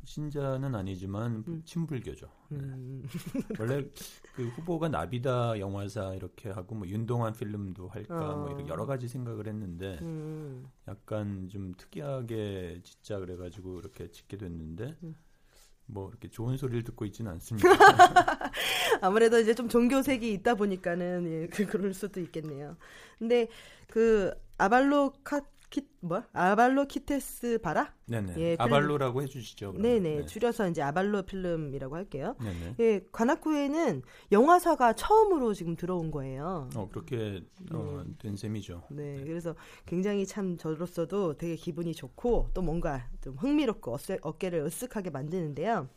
신자는 0.07 0.75
아니지만 0.75 1.43
음. 1.47 1.61
친불교죠. 1.65 2.27
네. 2.49 2.57
음, 2.59 3.03
원래 3.59 3.83
그 4.35 4.47
후보가 4.49 4.87
나비다 4.89 5.59
영화사 5.59 6.13
이렇게 6.13 6.49
하고 6.51 6.75
뭐 6.75 6.87
윤동환 6.87 7.33
필름도 7.33 7.87
할까 7.87 8.33
어. 8.35 8.37
뭐 8.37 8.49
이런 8.51 8.67
여러 8.67 8.85
가지 8.85 9.07
생각을 9.07 9.47
했는데 9.47 9.97
음, 10.03 10.67
약간 10.87 11.49
좀 11.49 11.73
특이하게 11.75 12.81
짓자 12.83 13.17
그래가지고 13.19 13.79
이렇게 13.79 14.11
짓게 14.11 14.37
됐는데 14.37 14.95
음. 15.03 15.15
뭐 15.87 16.09
이렇게 16.09 16.29
좋은 16.29 16.57
소리를 16.57 16.83
듣고 16.83 17.05
있지는 17.05 17.31
않습니다. 17.33 17.69
아무래도 19.01 19.39
이제 19.39 19.53
좀 19.53 19.69
종교색이 19.69 20.31
있다 20.33 20.55
보니까는 20.55 21.27
예, 21.43 21.47
그- 21.47 21.65
그럴 21.65 21.93
수도 21.93 22.19
있겠네요. 22.21 22.77
근데 23.19 23.47
그 23.87 24.33
아발로 24.57 25.13
카 25.23 25.41
키 25.81 25.95
뭐 26.05 26.21
아발로 26.33 26.85
키테스 26.85 27.57
바라? 27.63 27.91
네네. 28.05 28.35
예, 28.37 28.55
아발로라고 28.59 29.23
해주시죠. 29.23 29.71
그러면. 29.73 29.81
네네 29.81 30.15
네. 30.17 30.25
줄여서 30.27 30.69
이제 30.69 30.83
아발로 30.83 31.23
필름이라고 31.23 31.95
할게요. 31.95 32.35
네네. 32.39 32.75
예, 32.79 33.01
관악구에는 33.11 34.03
영화사가 34.31 34.93
처음으로 34.93 35.55
지금 35.55 35.75
들어온 35.75 36.11
거예요. 36.11 36.69
어 36.75 36.87
그렇게 36.89 37.43
어, 37.73 38.03
된 38.19 38.35
셈이죠. 38.35 38.83
네, 38.91 39.23
그래서 39.23 39.55
굉장히 39.87 40.27
참 40.27 40.57
저로서도 40.57 41.37
되게 41.37 41.55
기분이 41.55 41.95
좋고 41.95 42.51
또 42.53 42.61
뭔가 42.61 43.09
좀 43.21 43.35
흥미롭고 43.35 43.91
어깨, 43.91 44.19
어깨를 44.21 44.63
으쓱하게 44.65 45.11
만드는데요. 45.11 45.89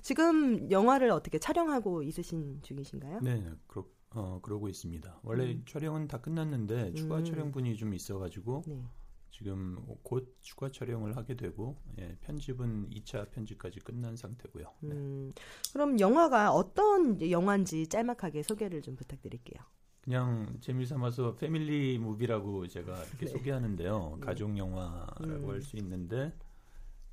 지금 0.00 0.70
영화를 0.70 1.10
어떻게 1.10 1.40
촬영하고 1.40 2.04
있으신 2.04 2.60
중이신가요? 2.62 3.18
네, 3.22 3.50
그러, 3.66 3.84
어, 4.10 4.38
그러고 4.42 4.68
있습니다. 4.68 5.18
원래 5.24 5.54
음. 5.54 5.64
촬영은 5.66 6.06
다 6.06 6.20
끝났는데 6.20 6.92
추가 6.92 7.18
음. 7.18 7.24
촬영분이 7.24 7.76
좀 7.76 7.94
있어가지고 7.94 8.62
네. 8.68 8.84
지금 9.36 9.76
곧 10.02 10.34
추가 10.40 10.70
촬영을 10.70 11.14
하게 11.14 11.36
되고 11.36 11.76
예, 11.98 12.16
편집은 12.22 12.88
2차 12.88 13.30
편집까지 13.32 13.80
끝난 13.80 14.16
상태고요. 14.16 14.64
네. 14.80 14.92
음, 14.94 15.32
그럼 15.74 16.00
영화가 16.00 16.52
어떤 16.52 17.20
영화인지 17.30 17.86
짤막하게 17.88 18.42
소개를 18.42 18.80
좀 18.80 18.96
부탁드릴게요. 18.96 19.62
그냥 20.00 20.56
재미삼아서 20.62 21.34
패밀리 21.36 21.98
무비라고 21.98 22.66
제가 22.68 22.96
이렇게 23.04 23.26
네. 23.26 23.32
소개하는데요. 23.32 24.18
가족 24.22 24.56
영화라고 24.56 25.24
음. 25.24 25.50
할수 25.50 25.76
있는데 25.76 26.32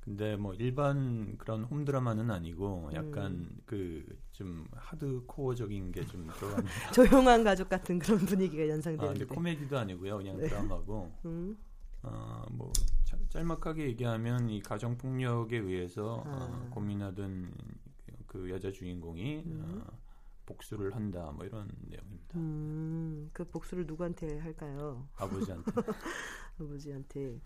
근데 0.00 0.36
뭐 0.36 0.54
일반 0.54 1.36
그런 1.36 1.64
홈 1.64 1.84
드라마는 1.84 2.30
아니고 2.30 2.90
약간 2.94 3.32
음. 3.32 3.60
그좀 3.66 4.66
하드코어적인 4.72 5.92
게 5.92 6.06
좀 6.06 6.26
들어갑니다. 6.38 6.92
조용한 6.92 7.44
가족 7.44 7.68
같은 7.68 7.98
그런 7.98 8.18
분위기가 8.20 8.62
아, 8.62 8.68
연상되는데. 8.68 9.26
코미디도 9.26 9.76
아니고요. 9.78 10.16
그냥 10.18 10.38
네. 10.38 10.48
드라마고 10.48 11.12
음, 11.26 11.56
어, 12.04 12.44
뭐 12.50 12.72
자- 13.04 13.18
짤막하게 13.30 13.86
얘기하면 13.88 14.50
이 14.50 14.60
가정 14.60 14.96
폭력에 14.96 15.58
의해서 15.58 16.22
아. 16.26 16.48
어, 16.50 16.70
고민하던 16.70 17.52
그 18.26 18.50
여자 18.50 18.70
주인공이 18.70 19.42
음. 19.46 19.82
어, 19.86 19.98
복수를 20.46 20.94
한다 20.94 21.32
뭐 21.34 21.46
이런 21.46 21.68
내용입니다. 21.88 22.38
음, 22.38 23.30
그 23.32 23.44
복수를 23.44 23.86
누구한테 23.86 24.38
할까요? 24.40 25.08
아버지한테 25.16 25.64
아버지한테. 26.60 27.40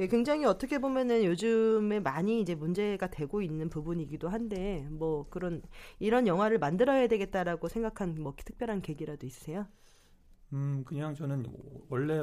예, 0.00 0.06
굉장히 0.06 0.44
어떻게 0.44 0.78
보면은 0.78 1.24
요즘에 1.24 2.00
많이 2.00 2.40
이제 2.42 2.54
문제가 2.54 3.08
되고 3.08 3.40
있는 3.42 3.68
부분이기도 3.70 4.28
한데, 4.28 4.86
뭐 4.90 5.26
그런, 5.30 5.62
이런 5.98 6.26
영화를 6.26 6.58
만들어야 6.58 7.08
되겠다라고 7.08 7.68
생각한 7.68 8.20
뭐 8.20 8.34
특별한 8.36 8.82
계기라도 8.82 9.26
있으세요? 9.26 9.66
음 10.52 10.84
그냥 10.84 11.14
저는 11.14 11.46
원래 11.88 12.20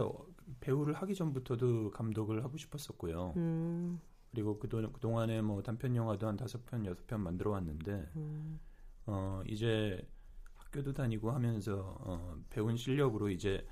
배우를 0.60 0.94
하기 0.96 1.16
전부터도 1.16 1.92
감독을 1.92 2.44
하고 2.44 2.58
싶었었고요. 2.58 3.34
음, 3.38 4.00
그리고 4.32 4.60
그동 4.60 4.92
그동안에 4.92 5.42
뭐 5.42 5.62
단편 5.62 5.96
영화도 5.96 6.28
한 6.28 6.38
다섯 6.38 6.66
편 6.66 6.86
여섯 6.86 7.06
편 7.08 7.22
만들어 7.22 7.52
왔는데 7.52 8.10
음, 8.16 8.60
어 9.06 9.42
이제 9.48 10.08
학교도 10.56 10.94
다니고 10.94 11.32
하면서 11.32 11.98
어, 12.02 12.38
배운 12.50 12.78
실력으로 12.78 13.30
이제 13.30 13.66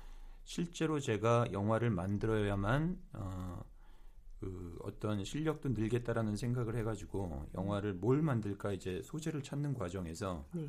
실제로 0.44 0.98
제가 0.98 1.46
영화를 1.52 1.90
만들어야만 1.90 2.98
어, 3.14 3.64
그 4.40 4.78
어떤 4.82 5.24
실력도 5.24 5.70
늘겠다라는 5.70 6.36
생각을 6.36 6.76
해 6.76 6.82
가지고 6.82 7.46
영화를 7.54 7.94
뭘 7.94 8.22
만들까 8.22 8.72
이제 8.72 9.02
소재를 9.02 9.42
찾는 9.42 9.74
과정에서 9.74 10.46
네. 10.54 10.68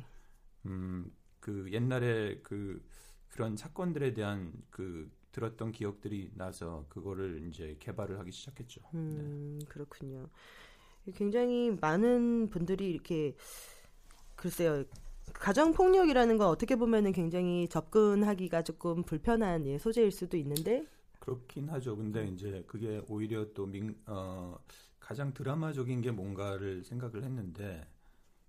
음, 0.66 1.10
그 1.40 1.70
옛날에 1.72 2.40
그 2.42 2.84
그런 3.28 3.56
사건들에 3.56 4.12
대한 4.12 4.52
그 4.70 5.10
들었던 5.32 5.72
기억들이 5.72 6.32
나서 6.34 6.86
그거를 6.88 7.46
이제 7.48 7.76
개발을 7.80 8.18
하기 8.20 8.32
시작했죠. 8.32 8.80
네. 8.92 8.98
음, 8.98 9.58
그렇군요. 9.68 10.28
굉장히 11.14 11.76
많은 11.80 12.50
분들이 12.50 12.90
이렇게, 12.90 13.34
글쎄요, 14.36 14.84
가정 15.32 15.72
폭력이라는 15.72 16.36
건 16.38 16.48
어떻게 16.48 16.76
보면은 16.76 17.12
굉장히 17.12 17.68
접근하기가 17.68 18.62
조금 18.62 19.02
불편한 19.02 19.66
예, 19.66 19.78
소재일 19.78 20.10
수도 20.10 20.36
있는데, 20.36 20.86
그렇긴 21.18 21.68
하죠. 21.68 21.96
근데 21.96 22.26
이제 22.28 22.64
그게 22.66 23.02
오히려 23.08 23.52
또 23.52 23.66
민, 23.66 23.96
어, 24.06 24.58
가장 24.98 25.32
드라마적인 25.34 26.00
게 26.00 26.10
뭔가를 26.10 26.82
생각을 26.84 27.24
했는데 27.24 27.86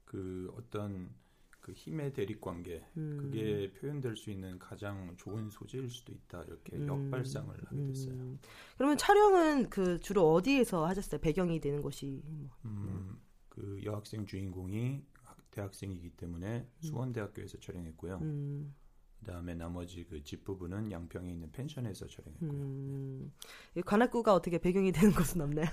그 0.05 0.51
어떤 0.57 1.13
그 1.61 1.71
힘의 1.73 2.13
대립 2.13 2.41
관계 2.41 2.83
음, 2.97 3.17
그게 3.21 3.71
표현될 3.73 4.15
수 4.15 4.31
있는 4.31 4.57
가장 4.59 5.15
좋은 5.17 5.49
소재일 5.49 5.89
수도 5.89 6.11
있다 6.11 6.43
이렇게 6.43 6.75
음, 6.77 6.87
역발상을 6.87 7.55
하게 7.65 7.85
됐어요. 7.87 8.13
음. 8.13 8.39
그러면 8.77 8.97
촬영은 8.97 9.69
그 9.69 9.99
주로 9.99 10.33
어디에서 10.33 10.85
하셨어요? 10.87 11.21
배경이 11.21 11.59
되는 11.59 11.81
곳이 11.81 12.21
뭐. 12.25 12.49
음, 12.65 13.19
그 13.49 13.79
여학생 13.83 14.25
주인공이 14.25 15.03
학- 15.23 15.51
대학생이기 15.51 16.11
때문에 16.11 16.67
수원대학교에서 16.79 17.59
촬영했고요. 17.59 18.17
음, 18.21 18.73
그다음에 19.21 19.53
나머지 19.55 20.03
그 20.05 20.21
집 20.23 20.43
부분은 20.43 20.91
양평에 20.91 21.29
있는 21.29 21.51
펜션에서 21.51 22.07
촬영했고요. 22.07 22.51
음. 22.51 23.31
이 23.75 23.81
관악구가 23.81 24.33
어떻게 24.33 24.57
배경이 24.57 24.91
되는 24.93 25.11
곳은 25.13 25.41
없나요? 25.41 25.65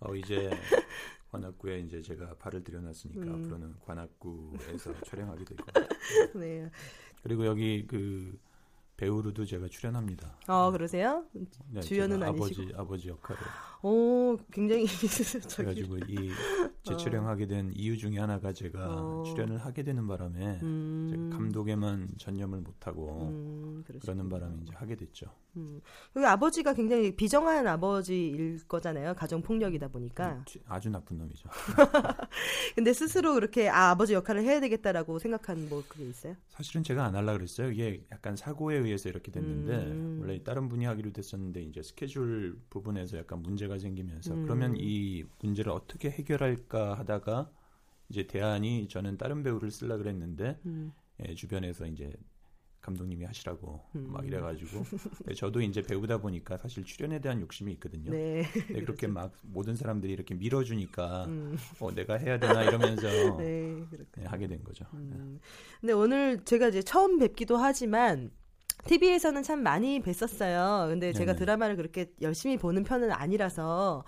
어 0.00 0.14
이제 0.14 0.50
관악구에 1.30 1.80
이제 1.80 2.02
제가 2.02 2.34
발을 2.36 2.62
들여놨으니까 2.64 3.22
음. 3.22 3.34
앞으로는 3.44 3.74
관악구에서 3.84 4.92
촬영하게 5.06 5.44
될 5.44 5.56
것 5.56 5.66
같아요. 5.72 5.88
네. 6.34 6.70
그리고 7.22 7.46
여기 7.46 7.86
그 7.86 8.38
배우로도 8.96 9.44
제가 9.46 9.68
출연합니다. 9.68 10.38
어 10.48 10.70
그러세요? 10.70 11.24
네, 11.70 11.80
주연은 11.80 12.22
아니시고. 12.22 12.44
아버지 12.44 12.72
아버지 12.76 13.08
역할을 13.08 13.40
오 13.82 14.38
굉장히 14.52 14.86
저기. 15.48 15.62
해가지고 15.70 15.98
이 16.08 16.30
어. 16.62 16.82
재촬영하게 16.84 17.46
된 17.46 17.72
이유 17.74 17.96
중에 17.98 18.18
하나가 18.18 18.52
제가 18.52 18.86
어. 18.88 19.22
출연을 19.24 19.58
하게 19.58 19.82
되는 19.82 20.06
바람에 20.06 20.60
음, 20.62 21.30
감독에만 21.32 22.10
전념을 22.18 22.60
못하고 22.60 23.28
음. 23.28 23.84
그러는 24.00 24.28
바람에 24.28 24.56
이제 24.62 24.72
하게 24.76 24.94
됐죠. 24.94 25.26
음. 25.56 25.80
그리고 26.12 26.28
아버지가 26.28 26.74
굉장히 26.74 27.14
비정한 27.14 27.66
아버지일 27.66 28.60
거잖아요. 28.68 29.14
가정 29.14 29.42
폭력이다 29.42 29.88
보니까. 29.88 30.32
음, 30.36 30.44
아주 30.66 30.88
나쁜 30.88 31.18
놈이죠. 31.18 31.48
근데 32.74 32.92
스스로 32.92 33.34
그렇게 33.34 33.68
아 33.68 33.90
아버지 33.90 34.14
역할을 34.14 34.42
해야 34.42 34.60
되겠다라고 34.60 35.18
생각한 35.18 35.68
뭐 35.68 35.82
그게 35.88 36.04
있어요? 36.08 36.36
사실은 36.48 36.82
제가 36.82 37.04
안 37.04 37.14
하려 37.16 37.32
그랬어요. 37.34 37.70
이게 37.70 38.04
약간 38.12 38.34
사고에 38.36 38.76
의해서 38.76 39.08
이렇게 39.08 39.30
됐는데 39.30 39.72
음. 39.90 40.18
원래 40.22 40.42
다른 40.42 40.68
분이 40.68 40.84
하기로 40.86 41.12
됐었는데 41.12 41.62
이제 41.64 41.82
스케줄 41.82 42.58
부분에서 42.70 43.18
약간 43.18 43.42
문제가 43.42 43.71
생기면서 43.78 44.34
음. 44.34 44.44
그러면 44.44 44.74
이 44.76 45.24
문제를 45.42 45.72
어떻게 45.72 46.10
해결할까 46.10 46.94
하다가 46.94 47.50
이제 48.08 48.26
대안이 48.26 48.88
저는 48.88 49.16
다른 49.16 49.42
배우를 49.42 49.70
쓰려 49.70 49.96
그랬는데 49.96 50.58
음. 50.66 50.92
예, 51.20 51.34
주변에서 51.34 51.86
이제 51.86 52.12
감독님이 52.82 53.24
하시라고 53.24 53.80
음. 53.94 54.08
막 54.12 54.26
이래가지고 54.26 54.84
저도 55.36 55.62
이제 55.62 55.82
배우다 55.82 56.18
보니까 56.18 56.56
사실 56.58 56.84
출연에 56.84 57.20
대한 57.20 57.40
욕심이 57.40 57.72
있거든요. 57.74 58.10
네. 58.10 58.44
그렇게 58.68 59.06
막 59.06 59.32
모든 59.42 59.76
사람들이 59.76 60.12
이렇게 60.12 60.34
밀어주니까 60.34 61.26
음. 61.26 61.56
어, 61.78 61.92
내가 61.92 62.14
해야 62.14 62.38
되나 62.38 62.64
이러면서 62.64 63.06
네. 63.38 63.82
예, 64.18 64.24
하게 64.24 64.48
된 64.48 64.62
거죠. 64.64 64.84
음. 64.94 65.38
근데 65.80 65.92
오늘 65.92 66.44
제가 66.44 66.68
이제 66.68 66.82
처음 66.82 67.18
뵙기도 67.18 67.56
하지만 67.56 68.32
TV에서는 68.86 69.42
참 69.42 69.62
많이 69.62 70.00
뵀었어요. 70.00 70.88
근데 70.88 71.12
제가 71.12 71.32
네네. 71.32 71.38
드라마를 71.38 71.76
그렇게 71.76 72.12
열심히 72.20 72.56
보는 72.56 72.84
편은 72.84 73.12
아니라서. 73.12 74.04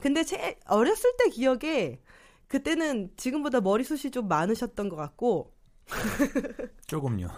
근데 0.00 0.22
제 0.24 0.58
어렸을 0.66 1.16
때 1.18 1.28
기억에 1.30 2.00
그때는 2.46 3.10
지금보다 3.16 3.60
머리숱이 3.60 4.10
좀 4.10 4.28
많으셨던 4.28 4.88
것 4.88 4.96
같고 4.96 5.54
조금요. 6.86 7.28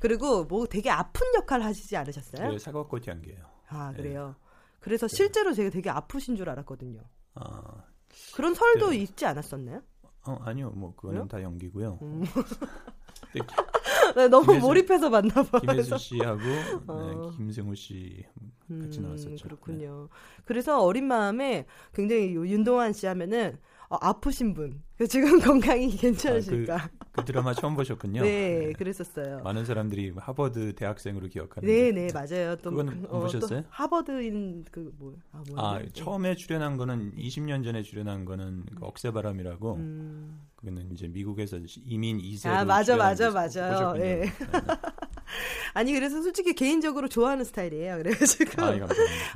그리고 0.00 0.44
뭐 0.44 0.66
되게 0.66 0.90
아픈 0.90 1.26
역할 1.34 1.62
하시지 1.62 1.96
않으셨어요? 1.96 2.50
그 2.50 2.58
사과꽃 2.58 3.08
향기예요. 3.08 3.44
아 3.68 3.90
네. 3.92 4.02
그래요. 4.02 4.36
그래서 4.80 5.08
실제로 5.08 5.52
제가 5.52 5.70
되게 5.70 5.90
아프신 5.90 6.36
줄 6.36 6.48
알았거든요. 6.48 7.00
아, 7.34 7.84
그런 8.34 8.54
설도 8.54 8.90
네. 8.90 8.96
있지 8.98 9.26
않았었나요? 9.26 9.82
어, 10.26 10.36
아니요, 10.42 10.70
뭐 10.70 10.94
그거는? 10.94 11.28
다 11.28 11.42
연기고요. 11.42 11.98
음. 12.02 12.24
네, 14.16 14.28
너무 14.28 14.46
김혜수- 14.46 14.60
몰입해서 14.60 15.10
봤나 15.10 15.34
봐요. 15.34 15.60
김혜수 15.60 15.98
씨하고 15.98 16.40
어. 16.88 17.30
네, 17.30 17.36
김승우 17.36 17.74
씨 17.74 18.24
같이 18.82 18.98
음, 18.98 19.04
나왔었죠. 19.04 19.30
네. 19.36 19.42
그렇군요. 19.42 20.08
그래서 20.44 20.82
어린 20.82 21.06
마음에 21.06 21.66
굉장히 21.94 22.34
요 22.34 22.46
윤동환 22.46 22.92
씨 22.92 23.06
하면은 23.06 23.58
어, 23.90 23.96
아프신 24.00 24.54
분. 24.54 24.82
그 24.96 25.08
지금 25.08 25.40
건강이 25.40 25.96
괜찮으실까? 25.96 26.90
그 27.10 27.24
드라마 27.24 27.52
처음 27.52 27.74
보셨군요. 27.74 28.22
네, 28.22 28.72
그랬었어요. 28.74 29.40
많은 29.42 29.64
사람들이 29.64 30.12
하버드 30.16 30.76
대학생으로 30.76 31.26
기억하는데. 31.26 31.90
네, 31.90 31.90
네, 31.90 32.08
맞아요. 32.12 32.54
또 32.56 32.70
그거는 32.70 33.02
그, 33.02 33.08
어, 33.08 33.20
보셨어요? 33.20 33.62
또 33.62 33.66
하버드인 33.68 34.64
그 34.70 34.92
뭐, 34.96 35.16
아? 35.32 35.42
아, 35.56 35.82
처음에 35.92 36.36
출연한 36.36 36.76
거는 36.76 37.16
20년 37.16 37.64
전에 37.64 37.82
출연한 37.82 38.24
거는 38.24 38.64
그 38.76 38.84
억새바람이라고 38.84 39.74
음. 39.74 40.40
그거는 40.54 40.92
이제 40.92 41.08
미국에서 41.08 41.58
이민 41.84 42.18
2세로 42.18 42.50
아, 42.50 42.64
맞아, 42.64 42.96
맞아, 42.96 43.32
맞아요. 43.32 43.94
예. 43.96 44.00
네. 44.00 44.24
아니 45.74 45.92
그래서 45.92 46.22
솔직히 46.22 46.54
개인적으로 46.54 47.08
좋아하는 47.08 47.44
스타일이에요. 47.44 47.98
그래가지고 47.98 48.62
아, 48.62 48.74
예. 48.76 48.80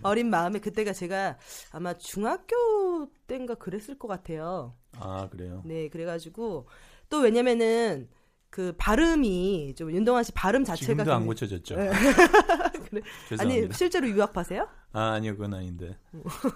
어린 0.03 0.31
마음에 0.31 0.59
그때가 0.59 0.93
제가 0.93 1.39
아마 1.71 1.95
중학교 1.97 3.09
때인가 3.27 3.55
그랬을 3.55 3.99
것 3.99 4.09
같아요. 4.09 4.75
아, 4.99 5.29
그래요. 5.31 5.63
네, 5.65 5.89
그래가지고 5.89 6.69
또 7.09 7.19
왜냐면은 7.21 8.09
그 8.51 8.73
발음이 8.79 9.75
좀 9.77 9.91
윤동환 9.91 10.23
씨 10.25 10.33
발음 10.33 10.63
자체가 10.65 10.87
지금도 11.03 11.13
안 11.13 11.21
굉장히- 11.23 11.27
고쳐졌죠. 11.27 11.77
네. 11.77 11.91
그래. 12.91 13.01
아니. 13.41 13.69
실제로 13.73 14.09
유학파세요? 14.09 14.69
아, 14.93 15.13
아니요, 15.15 15.33
그건 15.33 15.55
아닌데. 15.55 15.97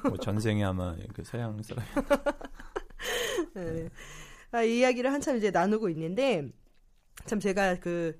뭐 0.04 0.16
전생에 0.20 0.62
아마 0.62 0.94
그 1.12 1.24
서양 1.24 1.60
사람. 1.62 1.84
네. 3.54 3.88
아, 4.52 4.62
이 4.62 4.78
이야기를 4.78 5.12
한참 5.12 5.36
이제 5.36 5.50
나누고 5.50 5.88
있는데 5.90 6.48
참 7.26 7.40
제가 7.40 7.80
그 7.80 8.18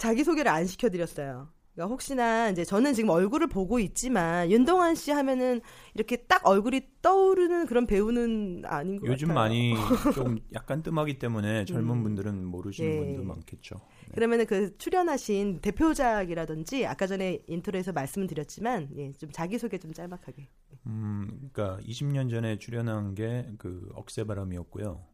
자기 0.00 0.24
소개를 0.24 0.50
안 0.50 0.66
시켜드렸어요. 0.66 1.48
그러니까 1.74 1.92
혹시나 1.92 2.48
이제 2.50 2.64
저는 2.64 2.94
지금 2.94 3.10
얼굴을 3.10 3.46
보고 3.46 3.78
있지만 3.78 4.50
윤동환 4.50 4.94
씨 4.96 5.12
하면은 5.12 5.60
이렇게 5.94 6.16
딱 6.16 6.44
얼굴이 6.46 6.80
떠오르는 7.02 7.66
그런 7.66 7.86
배우는 7.86 8.62
아닌 8.66 8.98
것 8.98 9.06
요즘 9.06 9.28
같아요. 9.28 9.34
많이 9.42 9.74
좀 10.14 10.38
약간 10.52 10.82
뜸하기 10.82 11.18
때문에 11.18 11.64
젊은 11.66 11.96
음. 11.98 12.02
분들은 12.02 12.44
모르시는 12.44 12.90
네. 12.90 12.98
분도 12.98 13.22
많겠죠. 13.22 13.76
네. 13.76 14.14
그러면은 14.14 14.46
그 14.46 14.76
출연하신 14.78 15.60
대표작이라든지 15.60 16.86
아까 16.86 17.06
전에 17.06 17.42
intro에서 17.46 17.92
말씀을 17.92 18.26
드렸지만 18.26 18.88
예, 18.96 19.12
좀 19.12 19.30
자기 19.30 19.58
소개 19.58 19.78
좀 19.78 19.92
짤막하게. 19.92 20.48
음, 20.86 21.50
그러니까 21.52 21.78
20년 21.86 22.30
전에 22.30 22.58
출연한 22.58 23.14
게 23.14 23.46
그 23.58 23.88
억새바람이었고요. 23.94 25.09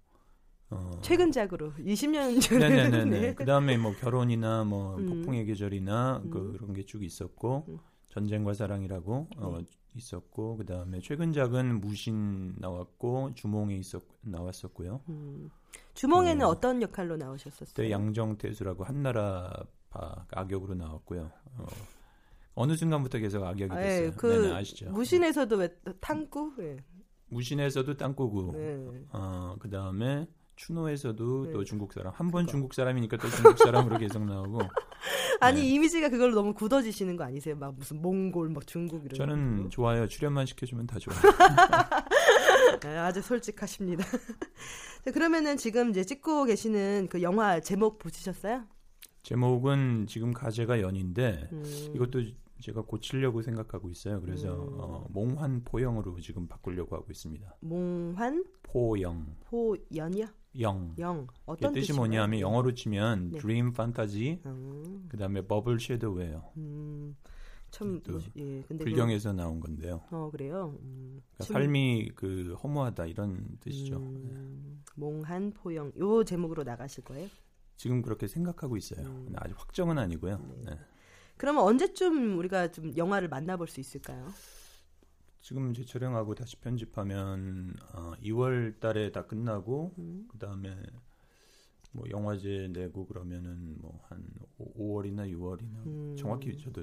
어, 0.70 0.98
최근작으로 1.02 1.72
20년 1.74 2.40
전에 2.42 2.68
네네네 2.68 3.04
네. 3.20 3.34
그 3.34 3.44
다음에 3.44 3.76
뭐 3.76 3.92
결혼이나 3.94 4.64
뭐 4.64 4.96
음. 4.96 5.06
폭풍의 5.06 5.46
계절이나 5.46 6.22
음. 6.24 6.30
그런 6.30 6.72
게 6.72 6.82
쭉 6.84 7.04
있었고 7.04 7.64
음. 7.68 7.78
전쟁과 8.08 8.54
사랑이라고 8.54 9.28
어, 9.36 9.58
네. 9.58 9.64
있었고 9.94 10.56
그 10.56 10.66
다음에 10.66 11.00
최근작은 11.00 11.80
무신 11.80 12.54
나왔고 12.58 13.32
주몽에 13.34 13.76
있었 13.76 14.02
나왔었고요. 14.22 15.00
음. 15.08 15.50
주몽에는 15.94 16.38
네. 16.38 16.44
어떤 16.44 16.82
역할로 16.82 17.16
나오셨었어요? 17.16 17.66
그때 17.74 17.90
양정태수라고 17.90 18.84
한나라 18.84 19.52
파 19.90 20.26
악역으로 20.32 20.74
나왔고요. 20.74 21.30
어, 21.58 21.66
어느 22.54 22.74
순간부터 22.76 23.18
계속 23.18 23.44
악역이 23.44 23.72
아, 23.72 23.76
됐어요. 23.76 24.06
예, 24.06 24.10
그 24.10 24.26
네네, 24.26 24.52
아시죠? 24.54 24.90
무신에서도 24.90 25.56
왜 25.56 25.68
탕구? 26.00 26.54
예. 26.60 26.76
무신에서도 27.28 27.96
땅꼬구. 27.96 28.52
네. 28.56 29.04
어, 29.12 29.56
그 29.58 29.68
다음에 29.68 30.26
추노에서도 30.56 31.44
네. 31.46 31.52
또 31.52 31.64
중국 31.64 31.92
사람. 31.92 32.12
한 32.14 32.30
번. 32.30 32.46
중국 32.46 32.74
사람이니까 32.74 33.18
또 33.18 33.28
중국 33.28 33.58
사람으로 33.58 33.98
계속 33.98 34.24
나오고. 34.24 34.58
아니 35.40 35.60
네. 35.60 35.68
이미지가 35.68 36.08
그걸로 36.08 36.34
너무 36.34 36.54
굳어지시는 36.54 37.16
거 37.16 37.24
아니세요? 37.24 37.56
막 37.56 37.74
무슨 37.76 38.00
몽골, 38.00 38.48
막 38.48 38.66
중국 38.66 39.04
이런. 39.04 39.14
저는 39.14 39.62
거. 39.64 39.68
좋아요. 39.68 40.08
출연만 40.08 40.46
시켜주면 40.46 40.86
다 40.86 40.98
좋아요. 40.98 41.20
네, 42.82 42.96
아주 42.96 43.20
솔직하십니다. 43.22 44.04
자, 45.04 45.10
그러면은 45.12 45.56
지금 45.56 45.90
이제 45.90 46.02
찍고 46.04 46.44
계시는 46.44 47.08
그 47.10 47.22
영화 47.22 47.60
제목 47.60 47.98
보시셨어요? 47.98 48.64
제목은 49.22 50.06
지금 50.08 50.32
가제가 50.32 50.80
연인데 50.80 51.48
음. 51.52 51.92
이것도 51.94 52.22
제가 52.60 52.82
고치려고 52.82 53.42
생각하고 53.42 53.90
있어요. 53.90 54.20
그래서 54.20 54.54
음. 54.54 54.76
어, 54.80 55.06
몽환 55.10 55.62
포영으로 55.64 56.18
지금 56.20 56.48
바꾸려고 56.48 56.96
하고 56.96 57.06
있습니다. 57.10 57.56
몽환 57.60 58.44
포영, 58.62 59.36
포연이요? 59.44 60.26
영. 60.60 60.94
영 60.98 61.26
어떤 61.44 61.72
뜻이? 61.72 61.92
뭐냐면 61.92 62.40
영어로 62.40 62.74
치면 62.74 63.30
네. 63.30 63.38
드림 63.38 63.72
판타지, 63.72 64.40
음, 64.46 65.06
그다음에 65.08 65.42
버블 65.46 65.78
섀도우예요. 65.80 66.50
음, 66.56 67.16
참또 67.70 68.18
뭐지- 68.18 68.30
예, 68.36 68.62
근데 68.62 68.84
불경에서 68.84 69.32
나온 69.32 69.60
건데요. 69.60 70.02
그, 70.08 70.16
어 70.16 70.30
그래요. 70.30 70.78
음, 70.82 71.20
그러니까 71.34 71.44
침- 71.44 71.52
삶이 71.54 72.10
그 72.14 72.54
허무하다 72.62 73.06
이런 73.06 73.46
뜻이죠. 73.60 73.98
네. 73.98 74.04
음, 74.06 74.82
몽한 74.94 75.52
포영 75.52 75.92
요 75.98 76.24
제목으로 76.24 76.62
나가실 76.62 77.04
거예요? 77.04 77.28
지금 77.76 78.00
그렇게 78.00 78.26
생각하고 78.26 78.76
있어요. 78.76 79.06
음. 79.06 79.32
아직 79.36 79.54
확정은 79.58 79.98
아니고요. 79.98 80.38
네. 80.64 80.78
그러면 81.36 81.64
언제쯤 81.64 82.38
우리가 82.38 82.72
좀 82.72 82.96
영화를 82.96 83.28
만나볼 83.28 83.68
수 83.68 83.78
있을까요? 83.80 84.26
지금 85.46 85.70
이제 85.70 85.84
촬영하고 85.84 86.34
다시 86.34 86.56
편집하면 86.56 87.72
어, 87.94 88.14
2월 88.20 88.80
달에 88.80 89.12
다 89.12 89.26
끝나고 89.26 89.94
음. 89.96 90.26
그 90.28 90.38
다음에 90.38 90.76
뭐 91.92 92.04
영화제 92.10 92.68
내고 92.72 93.06
그러면은 93.06 93.76
뭐 93.80 94.00
한 94.08 94.24
5월이나 94.58 95.30
6월이나 95.30 95.86
음. 95.86 96.16
정확히 96.18 96.56
저도 96.58 96.82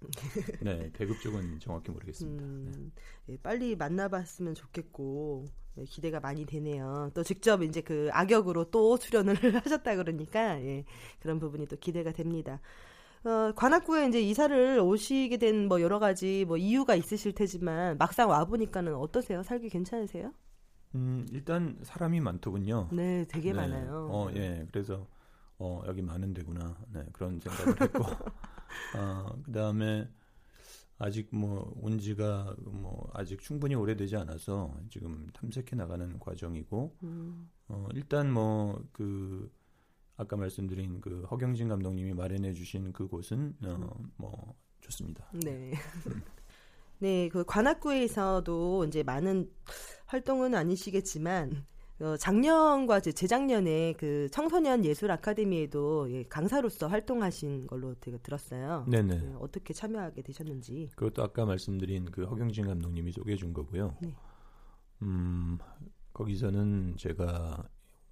네 0.62 0.90
배급 0.92 1.20
쪽은 1.20 1.58
정확히 1.58 1.90
모르겠습니다. 1.90 2.44
네. 2.44 2.72
음, 2.76 2.92
예, 3.28 3.36
빨리 3.38 3.74
만나봤으면 3.74 4.54
좋겠고 4.54 5.46
예, 5.78 5.84
기대가 5.84 6.20
많이 6.20 6.44
되네요. 6.46 7.10
또 7.14 7.24
직접 7.24 7.62
이제 7.62 7.80
그 7.80 8.08
악역으로 8.12 8.70
또 8.70 8.98
출연을 8.98 9.34
하셨다 9.66 9.96
그러니까 9.96 10.60
예, 10.62 10.84
그런 11.18 11.40
부분이 11.40 11.66
또 11.66 11.76
기대가 11.76 12.12
됩니다. 12.12 12.60
어, 13.26 13.52
관악구에 13.54 14.08
이제 14.08 14.20
이사를 14.22 14.78
오시게 14.80 15.36
된 15.38 15.68
뭐 15.68 15.80
여러 15.82 15.98
가지 15.98 16.44
뭐 16.46 16.56
이유가 16.56 16.94
있으실 16.94 17.34
테지만 17.34 17.98
막상 17.98 18.28
와 18.30 18.44
보니까는 18.44 18.94
어떠세요? 18.94 19.42
살기 19.42 19.68
괜찮으세요? 19.68 20.32
음, 20.94 21.26
일단 21.32 21.78
사람이 21.82 22.20
많더군요. 22.20 22.88
네, 22.92 23.26
되게 23.28 23.52
네. 23.52 23.52
많아요. 23.52 24.08
어, 24.10 24.30
예. 24.34 24.66
그래서 24.72 25.08
어, 25.58 25.82
여기 25.86 26.02
많은 26.02 26.34
데구나. 26.34 26.78
네, 26.92 27.04
그런 27.12 27.40
생각을 27.40 27.80
했고. 27.80 28.04
어, 28.04 29.36
그다음에 29.44 30.08
아직 30.98 31.28
뭐 31.34 31.72
온 31.82 31.98
지가 31.98 32.56
뭐 32.64 33.10
아직 33.14 33.40
충분히 33.42 33.74
오래되지 33.74 34.16
않아서 34.16 34.74
지금 34.90 35.28
탐색해 35.34 35.76
나가는 35.76 36.18
과정이고 36.18 36.96
음, 37.04 37.50
어, 37.68 37.88
일단 37.94 38.32
뭐그 38.32 39.50
아까 40.16 40.36
말씀드린 40.36 41.00
그 41.00 41.22
허경진 41.30 41.68
감독님이 41.68 42.14
마련해 42.14 42.52
주신 42.54 42.92
그곳은 42.92 43.56
어, 43.64 43.90
뭐 44.16 44.54
좋습니다. 44.80 45.30
네. 45.32 45.72
네, 46.98 47.28
그 47.28 47.44
관악구에서도 47.44 48.84
이제 48.86 49.02
많은 49.02 49.50
활동은 50.06 50.54
아니시겠지만 50.54 51.66
어, 52.00 52.16
작년과 52.16 53.00
재작년에 53.00 53.94
그 53.94 54.28
청소년 54.30 54.84
예술 54.84 55.10
아카데미에도 55.10 56.10
예, 56.12 56.24
강사로서 56.24 56.88
활동하신 56.88 57.66
걸로 57.66 57.94
제가 58.00 58.18
들었어요. 58.18 58.84
네네. 58.88 59.18
네, 59.18 59.34
어떻게 59.38 59.72
참여하게 59.72 60.22
되셨는지. 60.22 60.90
그것도 60.94 61.22
아까 61.22 61.46
말씀드린 61.46 62.06
그 62.10 62.24
허경진 62.24 62.66
감독님이 62.66 63.12
소개해 63.12 63.36
준 63.36 63.54
거고요. 63.54 63.96
네. 64.02 64.14
음, 65.02 65.58
거기서는 66.12 66.96
제가 66.98 67.66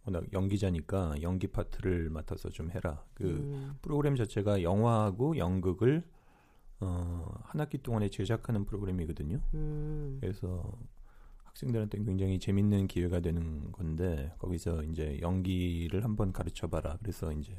워낙 0.05 0.25
연기자니까 0.33 1.23
연기 1.23 1.47
파트를 1.47 2.11
맡아서 2.11 2.51
좀 2.51 2.71
해라. 2.71 3.05
그 3.14 3.25
음, 3.25 3.79
프로그램 3.81 4.17
자체가 4.17 4.62
영화하고 4.62 5.37
연극을 5.38 6.05
어, 6.81 7.40
한 7.45 7.61
학기 7.61 7.79
동안에 7.79 8.09
제작하는 8.09 8.64
프로그램이거든요. 8.64 9.40
음, 9.55 10.19
그래서 10.21 10.71
학생들한테 11.45 12.03
굉장히 12.05 12.38
재밌는 12.38 12.88
기회가 12.88 13.21
되는 13.21 13.71
건데 13.73 14.33
거기서 14.38 14.83
이제 14.85 15.19
연기를 15.23 16.05
한번 16.05 16.33
가르쳐 16.33 16.69
봐라. 16.69 16.99
그래서 17.01 17.33
이제 17.33 17.57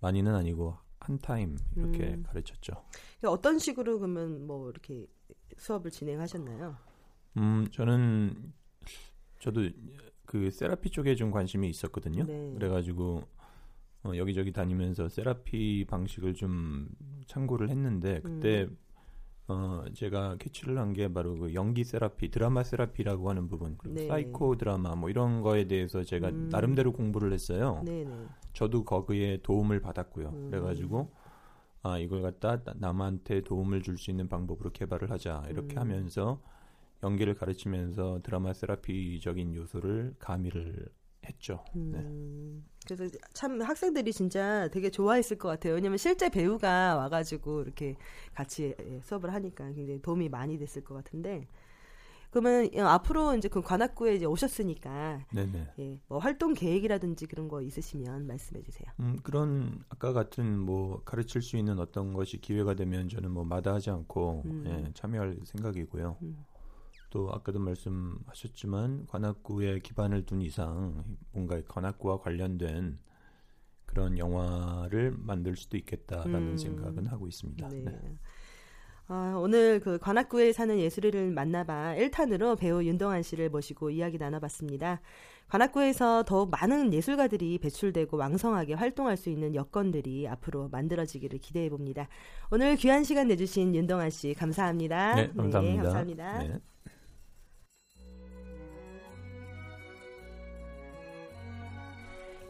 많이는 0.00 0.34
아니고 0.34 0.76
한 0.98 1.18
타임 1.18 1.56
이렇게 1.76 2.14
음. 2.14 2.22
가르쳤죠. 2.24 2.72
어떤 3.24 3.58
식으로 3.58 3.98
그러면 3.98 4.46
뭐 4.46 4.70
이렇게 4.70 5.06
수업을 5.58 5.90
진행하셨나요? 5.90 6.76
음, 7.36 7.66
저는 7.70 8.52
저도 9.38 9.68
그 10.26 10.50
세라피 10.50 10.90
쪽에 10.90 11.14
좀 11.14 11.30
관심이 11.30 11.68
있었거든요. 11.68 12.24
네. 12.24 12.52
그래가지고 12.54 13.22
어, 14.04 14.12
여기저기 14.16 14.52
다니면서 14.52 15.08
세라피 15.08 15.84
방식을 15.88 16.34
좀 16.34 16.88
참고를 17.26 17.70
했는데 17.70 18.20
그때 18.22 18.64
음. 18.64 18.76
어, 19.48 19.84
제가 19.94 20.36
캐치를 20.38 20.76
한 20.78 20.92
게 20.92 21.12
바로 21.12 21.36
그 21.38 21.54
연기 21.54 21.84
세라피, 21.84 22.30
드라마 22.32 22.64
therapy라고 22.64 23.30
하는 23.30 23.48
부분, 23.48 23.76
그리고 23.78 23.94
네. 24.00 24.08
사이코 24.08 24.56
드라마 24.56 24.96
뭐 24.96 25.08
이런 25.08 25.40
거에 25.40 25.68
대해서 25.68 26.02
제가 26.02 26.30
음. 26.30 26.48
나름대로 26.50 26.92
공부를 26.92 27.32
했어요. 27.32 27.80
네네. 27.84 28.26
저도 28.54 28.84
거기에 28.84 29.38
도움을 29.44 29.80
받았고요. 29.80 30.28
음. 30.30 30.50
그래가지고 30.50 31.12
아 31.82 31.98
이걸 31.98 32.22
갖다 32.22 32.62
나- 32.64 32.74
남한테 32.76 33.42
도움을 33.42 33.82
줄 33.82 33.96
수 33.98 34.10
있는 34.10 34.28
방법으로 34.28 34.70
개발을 34.72 35.10
하자 35.12 35.44
이렇게 35.48 35.76
음. 35.76 35.80
하면서 35.80 36.40
연기를 37.06 37.34
가르치면서 37.34 38.20
드라마 38.22 38.52
세라피적인 38.52 39.54
요소를 39.54 40.16
가미를 40.18 40.88
했죠. 41.24 41.64
네. 41.74 41.98
음, 41.98 42.64
그래서 42.86 43.16
참 43.32 43.60
학생들이 43.60 44.12
진짜 44.12 44.68
되게 44.68 44.90
좋아했을 44.90 45.38
것 45.38 45.48
같아요. 45.48 45.74
왜냐면 45.74 45.98
실제 45.98 46.28
배우가 46.28 46.96
와가지고 46.96 47.62
이렇게 47.62 47.96
같이 48.34 48.74
예, 48.80 49.00
수업을 49.02 49.32
하니까 49.32 49.72
굉장히 49.72 50.00
도움이 50.02 50.28
많이 50.28 50.58
됐을 50.58 50.84
것 50.84 50.94
같은데. 50.94 51.46
그러면 52.30 52.68
어, 52.76 52.82
앞으로 52.88 53.34
이제 53.36 53.48
그 53.48 53.62
관악구에 53.62 54.16
이제 54.16 54.26
오셨으니까 54.26 55.26
네네. 55.32 55.72
예, 55.78 56.00
뭐 56.08 56.18
활동 56.18 56.54
계획이라든지 56.54 57.26
그런 57.26 57.48
거 57.48 57.62
있으시면 57.62 58.26
말씀해 58.26 58.62
주세요. 58.62 58.88
음, 59.00 59.16
그런 59.22 59.84
아까 59.88 60.12
같은 60.12 60.58
뭐 60.58 61.02
가르칠 61.04 61.40
수 61.40 61.56
있는 61.56 61.78
어떤 61.78 62.12
것이 62.12 62.40
기회가 62.40 62.74
되면 62.74 63.08
저는 63.08 63.30
뭐 63.30 63.44
마다하지 63.44 63.90
않고 63.90 64.42
음. 64.44 64.64
예, 64.66 64.92
참여할 64.94 65.38
생각이고요. 65.44 66.18
음. 66.22 66.44
또 67.16 67.30
아까도 67.32 67.58
말씀하셨지만 67.60 69.06
관악구에 69.06 69.78
기반을 69.78 70.26
둔 70.26 70.42
이상 70.42 71.02
뭔가 71.32 71.58
관악구와 71.66 72.20
관련된 72.20 72.98
그런 73.86 74.18
영화를 74.18 75.14
만들 75.16 75.56
수도 75.56 75.78
있겠다라는 75.78 76.48
음. 76.48 76.56
생각은 76.58 77.06
하고 77.06 77.26
있습니다. 77.26 77.68
네. 77.70 77.80
네. 77.80 78.18
아, 79.08 79.34
오늘 79.40 79.80
그 79.80 79.98
관악구에 79.98 80.52
사는 80.52 80.78
예술인을 80.78 81.30
만나봐 81.30 81.94
1탄으로 81.94 82.58
배우 82.58 82.84
윤동환 82.84 83.22
씨를 83.22 83.48
모시고 83.48 83.88
이야기 83.88 84.18
나눠봤습니다. 84.18 85.00
관악구에서 85.48 86.24
더욱 86.24 86.50
많은 86.50 86.92
예술가들이 86.92 87.56
배출되고 87.60 88.14
왕성하게 88.14 88.74
활동할 88.74 89.16
수 89.16 89.30
있는 89.30 89.54
여건들이 89.54 90.28
앞으로 90.28 90.68
만들어지기를 90.68 91.38
기대해 91.38 91.70
봅니다. 91.70 92.08
오늘 92.50 92.76
귀한 92.76 93.04
시간 93.04 93.28
내주신 93.28 93.74
윤동환 93.74 94.10
씨 94.10 94.34
감사합니다. 94.34 95.14
네, 95.14 95.28
감사합니다. 95.28 95.60
네, 95.60 95.76
감사합니다. 95.76 96.38
네. 96.40 96.60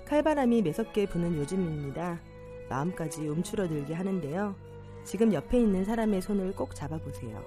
칼바람이 0.07 0.62
매섭게 0.62 1.07
부는 1.07 1.37
요즘입니다. 1.37 2.21
마음까지 2.69 3.27
움츠러들게 3.27 3.92
하는데요. 3.92 4.55
지금 5.03 5.33
옆에 5.33 5.59
있는 5.59 5.85
사람의 5.85 6.23
손을 6.23 6.55
꼭 6.55 6.77
잡아보세요. 6.77 7.45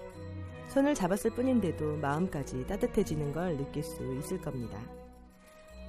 손을 0.68 0.94
잡았을 0.94 1.32
뿐인데도 1.32 1.96
마음까지 1.98 2.68
따뜻해지는 2.68 3.32
걸 3.32 3.58
느낄 3.58 3.82
수 3.82 4.04
있을 4.16 4.42
겁니다. 4.42 4.78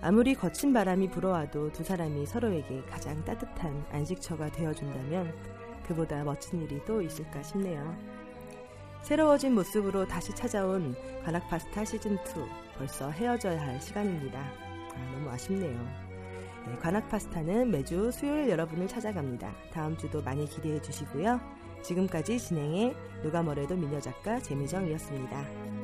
아무리 0.00 0.34
거친 0.34 0.72
바람이 0.72 1.10
불어와도 1.10 1.72
두 1.72 1.82
사람이 1.82 2.24
서로에게 2.24 2.82
가장 2.84 3.22
따뜻한 3.24 3.84
안식처가 3.90 4.52
되어준다면 4.52 5.34
그보다 5.86 6.22
멋진 6.22 6.62
일이 6.62 6.80
또 6.86 7.02
있을까 7.02 7.42
싶네요. 7.42 7.96
새로워진 9.02 9.54
모습으로 9.56 10.06
다시 10.06 10.32
찾아온 10.34 10.94
관악파스타 11.24 11.82
시즌2 11.82 12.46
벌써 12.78 13.10
헤어져야 13.10 13.60
할 13.60 13.80
시간입니다. 13.80 14.38
아, 14.38 15.12
너무 15.12 15.28
아쉽네요. 15.30 16.09
네, 16.66 16.76
관악 16.78 17.08
파스타는 17.08 17.70
매주 17.70 18.10
수요일 18.10 18.48
여러분을 18.48 18.86
찾아갑니다. 18.86 19.52
다음 19.72 19.96
주도 19.96 20.22
많이 20.22 20.46
기대해 20.46 20.80
주시고요. 20.80 21.40
지금까지 21.82 22.38
진행해 22.38 22.94
누가 23.22 23.42
뭐래도 23.42 23.76
미녀 23.76 23.98
작가 24.00 24.38
재미정이었습니다. 24.38 25.79